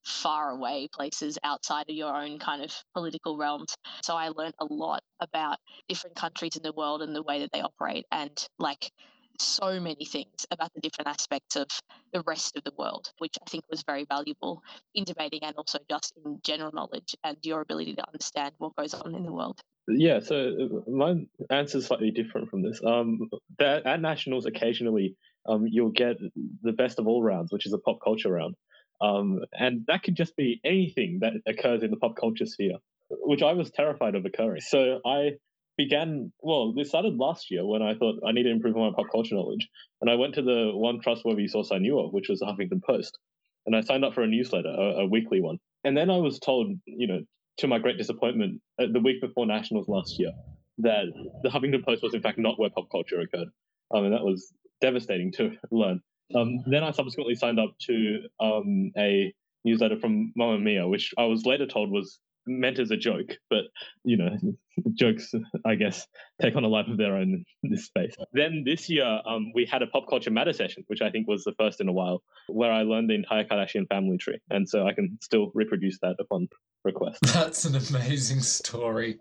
far 0.02 0.50
away 0.50 0.88
places 0.92 1.38
outside 1.44 1.88
of 1.88 1.94
your 1.94 2.14
own 2.14 2.38
kind 2.38 2.62
of 2.62 2.74
political 2.92 3.38
realms. 3.38 3.74
So 4.02 4.16
I 4.16 4.28
learned 4.28 4.56
a 4.58 4.66
lot 4.68 5.02
about 5.20 5.58
different 5.88 6.16
countries 6.16 6.56
in 6.56 6.64
the 6.64 6.72
world 6.72 7.00
and 7.00 7.14
the 7.14 7.22
way 7.22 7.40
that 7.40 7.50
they 7.52 7.62
operate 7.62 8.06
and 8.10 8.36
like 8.58 8.90
so 9.38 9.80
many 9.80 10.04
things 10.04 10.44
about 10.50 10.72
the 10.74 10.80
different 10.80 11.08
aspects 11.08 11.56
of 11.56 11.68
the 12.12 12.22
rest 12.26 12.56
of 12.56 12.64
the 12.64 12.72
world, 12.76 13.12
which 13.18 13.36
I 13.40 13.48
think 13.48 13.64
was 13.70 13.84
very 13.86 14.04
valuable 14.04 14.62
in 14.94 15.04
debating 15.04 15.40
and 15.42 15.54
also 15.56 15.78
just 15.88 16.12
in 16.24 16.40
general 16.42 16.72
knowledge 16.72 17.14
and 17.22 17.36
your 17.42 17.60
ability 17.60 17.94
to 17.94 18.06
understand 18.06 18.52
what 18.58 18.74
goes 18.76 18.94
on 18.94 19.14
in 19.14 19.24
the 19.24 19.32
world. 19.32 19.60
Yeah, 19.88 20.20
so 20.20 20.80
uh, 20.86 20.90
my 20.90 21.26
answer 21.50 21.78
is 21.78 21.86
slightly 21.86 22.10
different 22.10 22.48
from 22.50 22.62
this. 22.62 22.80
Um, 22.84 23.28
that 23.58 23.86
at 23.86 24.00
nationals, 24.00 24.46
occasionally 24.46 25.16
um, 25.46 25.66
you'll 25.68 25.90
get 25.90 26.16
the 26.62 26.72
best 26.72 26.98
of 26.98 27.06
all 27.06 27.22
rounds, 27.22 27.52
which 27.52 27.66
is 27.66 27.72
a 27.72 27.78
pop 27.78 27.98
culture 28.02 28.30
round, 28.32 28.54
um, 29.02 29.40
and 29.52 29.84
that 29.88 30.02
could 30.02 30.16
just 30.16 30.36
be 30.36 30.60
anything 30.64 31.18
that 31.20 31.34
occurs 31.46 31.82
in 31.82 31.90
the 31.90 31.98
pop 31.98 32.16
culture 32.16 32.46
sphere, 32.46 32.78
which 33.10 33.42
I 33.42 33.52
was 33.52 33.70
terrified 33.70 34.14
of 34.14 34.24
occurring. 34.24 34.62
So 34.62 35.00
I 35.04 35.32
began. 35.76 36.32
Well, 36.40 36.72
this 36.72 36.88
started 36.88 37.16
last 37.18 37.50
year 37.50 37.66
when 37.66 37.82
I 37.82 37.94
thought 37.94 38.20
I 38.26 38.32
need 38.32 38.44
to 38.44 38.50
improve 38.50 38.76
my 38.76 38.90
pop 38.96 39.12
culture 39.12 39.34
knowledge, 39.34 39.68
and 40.00 40.10
I 40.10 40.14
went 40.14 40.34
to 40.36 40.42
the 40.42 40.70
one 40.72 41.00
trustworthy 41.00 41.46
source 41.46 41.70
I 41.72 41.78
knew 41.78 41.98
of, 41.98 42.14
which 42.14 42.30
was 42.30 42.40
the 42.40 42.46
Huffington 42.46 42.82
Post, 42.82 43.18
and 43.66 43.76
I 43.76 43.82
signed 43.82 44.04
up 44.04 44.14
for 44.14 44.22
a 44.22 44.26
newsletter, 44.26 44.68
a, 44.70 45.02
a 45.02 45.06
weekly 45.06 45.42
one, 45.42 45.58
and 45.84 45.94
then 45.94 46.08
I 46.08 46.16
was 46.16 46.38
told, 46.38 46.72
you 46.86 47.06
know, 47.06 47.20
to 47.58 47.66
my 47.66 47.78
great 47.78 47.98
disappointment, 47.98 48.60
uh, 48.80 48.86
the 48.92 49.00
week 49.00 49.20
before 49.20 49.46
nationals 49.46 49.88
last 49.88 50.18
year, 50.18 50.32
that 50.78 51.04
the 51.42 51.48
Huffington 51.48 51.84
Post 51.84 52.02
was 52.02 52.14
in 52.14 52.22
fact 52.22 52.38
not 52.38 52.58
where 52.58 52.70
pop 52.70 52.90
culture 52.90 53.20
occurred. 53.20 53.48
Um, 53.94 54.04
and 54.04 54.12
that 54.12 54.24
was 54.24 54.52
devastating 54.80 55.32
to 55.32 55.52
learn. 55.70 56.00
Um, 56.34 56.62
then 56.66 56.82
I 56.82 56.90
subsequently 56.90 57.34
signed 57.34 57.60
up 57.60 57.74
to 57.86 58.20
um, 58.40 58.90
a 58.96 59.32
newsletter 59.64 59.98
from 59.98 60.32
Mamamia, 60.38 60.88
which 60.88 61.12
I 61.18 61.24
was 61.24 61.44
later 61.46 61.66
told 61.66 61.90
was 61.90 62.18
meant 62.46 62.78
as 62.78 62.90
a 62.90 62.96
joke, 62.96 63.36
but 63.50 63.64
you 64.04 64.16
know, 64.16 64.36
jokes, 64.94 65.34
I 65.64 65.74
guess, 65.74 66.06
take 66.40 66.56
on 66.56 66.64
a 66.64 66.68
life 66.68 66.86
of 66.88 66.96
their 66.96 67.16
own 67.16 67.44
in 67.62 67.70
this 67.70 67.86
space. 67.86 68.14
Then 68.32 68.62
this 68.64 68.88
year, 68.88 69.20
um, 69.26 69.52
we 69.54 69.66
had 69.66 69.82
a 69.82 69.86
pop 69.86 70.08
culture 70.08 70.30
matter 70.30 70.52
session, 70.52 70.84
which 70.88 71.02
I 71.02 71.10
think 71.10 71.28
was 71.28 71.44
the 71.44 71.54
first 71.58 71.80
in 71.80 71.88
a 71.88 71.92
while, 71.92 72.22
where 72.48 72.72
I 72.72 72.82
learned 72.82 73.10
the 73.10 73.14
entire 73.14 73.44
Kardashian 73.44 73.88
family 73.88 74.18
tree, 74.18 74.38
and 74.50 74.68
so 74.68 74.86
I 74.86 74.92
can 74.92 75.18
still 75.22 75.50
reproduce 75.54 75.98
that 76.00 76.16
upon 76.18 76.48
request. 76.84 77.20
That's 77.32 77.64
an 77.64 77.76
amazing 77.76 78.40
story. 78.40 79.18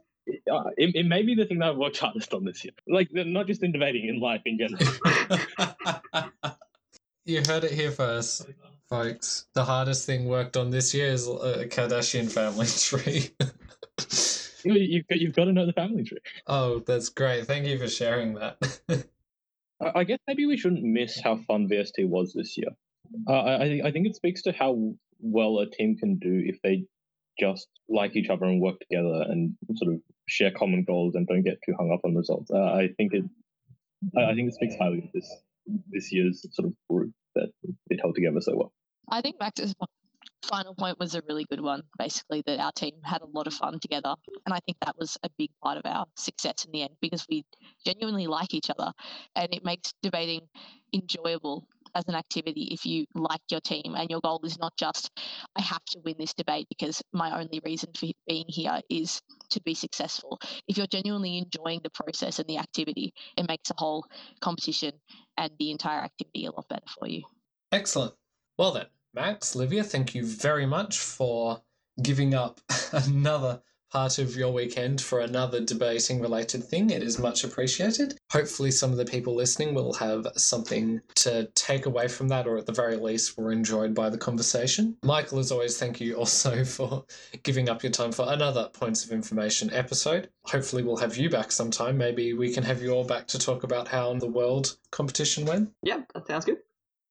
Uh, 0.49 0.69
it, 0.77 0.95
it, 0.95 1.05
may 1.05 1.21
be 1.21 1.35
the 1.35 1.45
thing 1.45 1.59
that 1.59 1.71
I've 1.71 1.77
worked 1.77 1.97
hardest 1.97 2.33
on 2.33 2.45
this 2.45 2.63
year. 2.63 2.71
Like, 2.87 3.09
not 3.11 3.45
just 3.45 3.61
in 3.61 3.73
debating, 3.73 4.07
in 4.07 4.21
life 4.21 4.41
in 4.45 4.57
general. 4.57 4.81
you 7.25 7.41
heard 7.45 7.65
it 7.65 7.71
here 7.71 7.91
first, 7.91 8.47
folks. 8.89 9.45
The 9.53 9.63
hardest 9.63 10.05
thing 10.05 10.25
worked 10.25 10.57
on 10.57 10.69
this 10.69 10.93
year 10.93 11.07
is 11.07 11.27
a 11.27 11.67
Kardashian 11.67 12.31
family 12.31 12.67
tree. 12.77 13.31
you, 14.63 15.03
you've 15.09 15.35
got 15.35 15.45
to 15.45 15.53
know 15.53 15.65
the 15.65 15.73
family 15.73 16.03
tree. 16.03 16.19
Oh, 16.47 16.79
that's 16.79 17.09
great. 17.09 17.45
Thank 17.45 17.65
you 17.65 17.77
for 17.77 17.87
sharing 17.87 18.35
that. 18.35 18.79
I 19.95 20.03
guess 20.03 20.19
maybe 20.27 20.45
we 20.45 20.57
shouldn't 20.57 20.83
miss 20.83 21.19
how 21.19 21.37
fun 21.37 21.67
VST 21.67 22.07
was 22.07 22.33
this 22.33 22.57
year. 22.57 22.69
Uh, 23.27 23.33
I, 23.33 23.81
I 23.85 23.91
think 23.91 24.07
it 24.07 24.15
speaks 24.15 24.41
to 24.43 24.53
how 24.53 24.93
well 25.19 25.59
a 25.59 25.69
team 25.69 25.97
can 25.97 26.17
do 26.19 26.41
if 26.45 26.61
they 26.61 26.85
just 27.39 27.67
like 27.89 28.15
each 28.15 28.29
other 28.29 28.45
and 28.45 28.61
work 28.61 28.79
together 28.79 29.23
and 29.27 29.55
sort 29.75 29.93
of 29.93 30.01
share 30.27 30.51
common 30.51 30.83
goals 30.83 31.15
and 31.15 31.27
don't 31.27 31.43
get 31.43 31.59
too 31.65 31.73
hung 31.77 31.91
up 31.91 32.01
on 32.05 32.15
results. 32.15 32.51
Uh, 32.51 32.63
I 32.63 32.89
think 32.95 33.13
it, 33.13 33.23
I 34.17 34.33
think 34.33 34.49
it 34.49 34.53
speaks 34.53 34.75
highly 34.79 34.99
of 34.99 35.11
this 35.13 35.29
this 35.89 36.11
year's 36.11 36.45
sort 36.51 36.67
of 36.67 36.73
group 36.89 37.13
that 37.35 37.49
it 37.89 37.99
held 38.01 38.15
together 38.15 38.41
so 38.41 38.55
well. 38.55 38.73
I 39.09 39.21
think 39.21 39.37
Max's 39.39 39.75
final 40.43 40.75
point 40.75 40.99
was 40.99 41.15
a 41.15 41.21
really 41.27 41.45
good 41.45 41.61
one. 41.61 41.83
Basically, 41.97 42.43
that 42.45 42.59
our 42.59 42.71
team 42.71 42.93
had 43.03 43.21
a 43.21 43.25
lot 43.25 43.47
of 43.47 43.53
fun 43.53 43.79
together, 43.79 44.13
and 44.45 44.53
I 44.53 44.59
think 44.65 44.77
that 44.81 44.95
was 44.97 45.17
a 45.23 45.29
big 45.37 45.49
part 45.63 45.77
of 45.77 45.85
our 45.85 46.05
success 46.15 46.65
in 46.65 46.71
the 46.71 46.81
end 46.83 46.95
because 47.01 47.25
we 47.29 47.45
genuinely 47.85 48.27
like 48.27 48.53
each 48.53 48.69
other, 48.69 48.91
and 49.35 49.53
it 49.53 49.63
makes 49.63 49.93
debating 50.01 50.41
enjoyable 50.93 51.67
as 51.95 52.05
an 52.07 52.15
activity 52.15 52.69
if 52.71 52.85
you 52.85 53.05
like 53.15 53.41
your 53.49 53.59
team 53.61 53.95
and 53.95 54.09
your 54.09 54.19
goal 54.21 54.39
is 54.43 54.57
not 54.59 54.73
just 54.77 55.11
I 55.55 55.61
have 55.61 55.83
to 55.91 55.99
win 55.99 56.15
this 56.17 56.33
debate 56.33 56.67
because 56.69 57.01
my 57.13 57.39
only 57.39 57.61
reason 57.65 57.89
for 57.95 58.07
being 58.27 58.45
here 58.47 58.79
is 58.89 59.21
to 59.51 59.61
be 59.61 59.73
successful. 59.73 60.39
If 60.67 60.77
you're 60.77 60.87
genuinely 60.87 61.37
enjoying 61.37 61.81
the 61.83 61.89
process 61.89 62.39
and 62.39 62.47
the 62.47 62.57
activity, 62.57 63.13
it 63.37 63.47
makes 63.47 63.69
the 63.69 63.75
whole 63.77 64.05
competition 64.41 64.93
and 65.37 65.51
the 65.59 65.71
entire 65.71 66.01
activity 66.01 66.45
a 66.45 66.51
lot 66.51 66.67
better 66.67 66.85
for 66.99 67.07
you. 67.07 67.23
Excellent. 67.71 68.13
Well 68.57 68.71
then, 68.71 68.87
Max, 69.13 69.55
Livia, 69.55 69.83
thank 69.83 70.15
you 70.15 70.25
very 70.25 70.65
much 70.65 70.99
for 70.99 71.61
giving 72.01 72.33
up 72.33 72.59
another 72.91 73.61
part 73.93 74.17
of 74.17 74.35
your 74.35 74.51
weekend 74.51 74.99
for 74.99 75.19
another 75.19 75.61
debating 75.63 76.19
related 76.19 76.63
thing. 76.63 76.89
It 76.89 77.03
is 77.03 77.19
much 77.19 77.43
appreciated. 77.43 78.17
Hopefully, 78.31 78.71
some 78.71 78.89
of 78.91 78.97
the 78.97 79.05
people 79.05 79.35
listening 79.35 79.75
will 79.75 79.93
have 79.93 80.25
something 80.35 80.99
to 81.17 81.45
take 81.53 81.85
away 81.85 82.07
from 82.07 82.27
that, 82.29 82.47
or 82.47 82.57
at 82.57 82.65
the 82.65 82.71
very 82.71 82.95
least, 82.97 83.37
were 83.37 83.51
enjoyed 83.51 83.93
by 83.93 84.09
the 84.09 84.17
conversation. 84.17 84.97
Michael, 85.03 85.37
as 85.37 85.51
always, 85.51 85.77
thank 85.77 86.01
you 86.01 86.15
also 86.17 86.65
for 86.65 87.05
giving 87.43 87.69
up 87.69 87.83
your 87.83 87.91
time 87.91 88.11
for 88.11 88.25
another 88.29 88.67
Points 88.73 89.05
of 89.05 89.11
Information 89.11 89.71
episode. 89.71 90.29
Hopefully, 90.45 90.81
we'll 90.81 90.97
have 90.97 91.15
you 91.15 91.29
back 91.29 91.51
sometime. 91.51 91.95
Maybe 91.95 92.33
we 92.33 92.51
can 92.51 92.63
have 92.63 92.81
you 92.81 92.89
all 92.91 93.05
back 93.05 93.27
to 93.27 93.37
talk 93.37 93.63
about 93.63 93.87
how 93.87 94.15
the 94.15 94.27
world 94.27 94.75
competition 94.91 95.45
went. 95.45 95.69
Yeah, 95.83 96.01
that 96.15 96.25
sounds 96.25 96.45
good. 96.45 96.57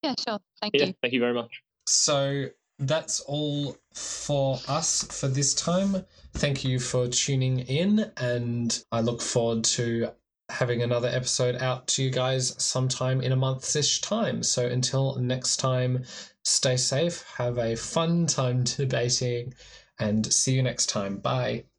Yeah, 0.02 0.14
sure. 0.18 0.40
Thank 0.60 0.74
Yeah, 0.74 0.86
you. 0.86 0.94
thank 1.00 1.14
you 1.14 1.20
very 1.20 1.34
much. 1.34 1.62
So 1.86 2.46
that's 2.80 3.20
all 3.20 3.76
for 3.94 4.58
us 4.66 5.04
for 5.04 5.28
this 5.28 5.54
time. 5.54 6.04
Thank 6.34 6.64
you 6.64 6.78
for 6.78 7.08
tuning 7.08 7.60
in, 7.60 8.12
and 8.16 8.84
I 8.90 9.00
look 9.00 9.22
forward 9.22 9.64
to 9.64 10.10
having 10.50 10.82
another 10.82 11.08
episode 11.08 11.56
out 11.56 11.86
to 11.88 12.02
you 12.02 12.10
guys 12.10 12.54
sometime 12.62 13.20
in 13.22 13.32
a 13.32 13.36
month's 13.36 13.74
ish 13.76 14.00
time. 14.02 14.42
So 14.42 14.66
until 14.66 15.16
next 15.16 15.56
time, 15.58 16.04
stay 16.44 16.76
safe, 16.76 17.22
have 17.36 17.58
a 17.58 17.76
fun 17.76 18.26
time 18.26 18.64
debating, 18.64 19.54
and 19.98 20.30
see 20.32 20.54
you 20.54 20.62
next 20.62 20.86
time. 20.86 21.18
Bye. 21.18 21.64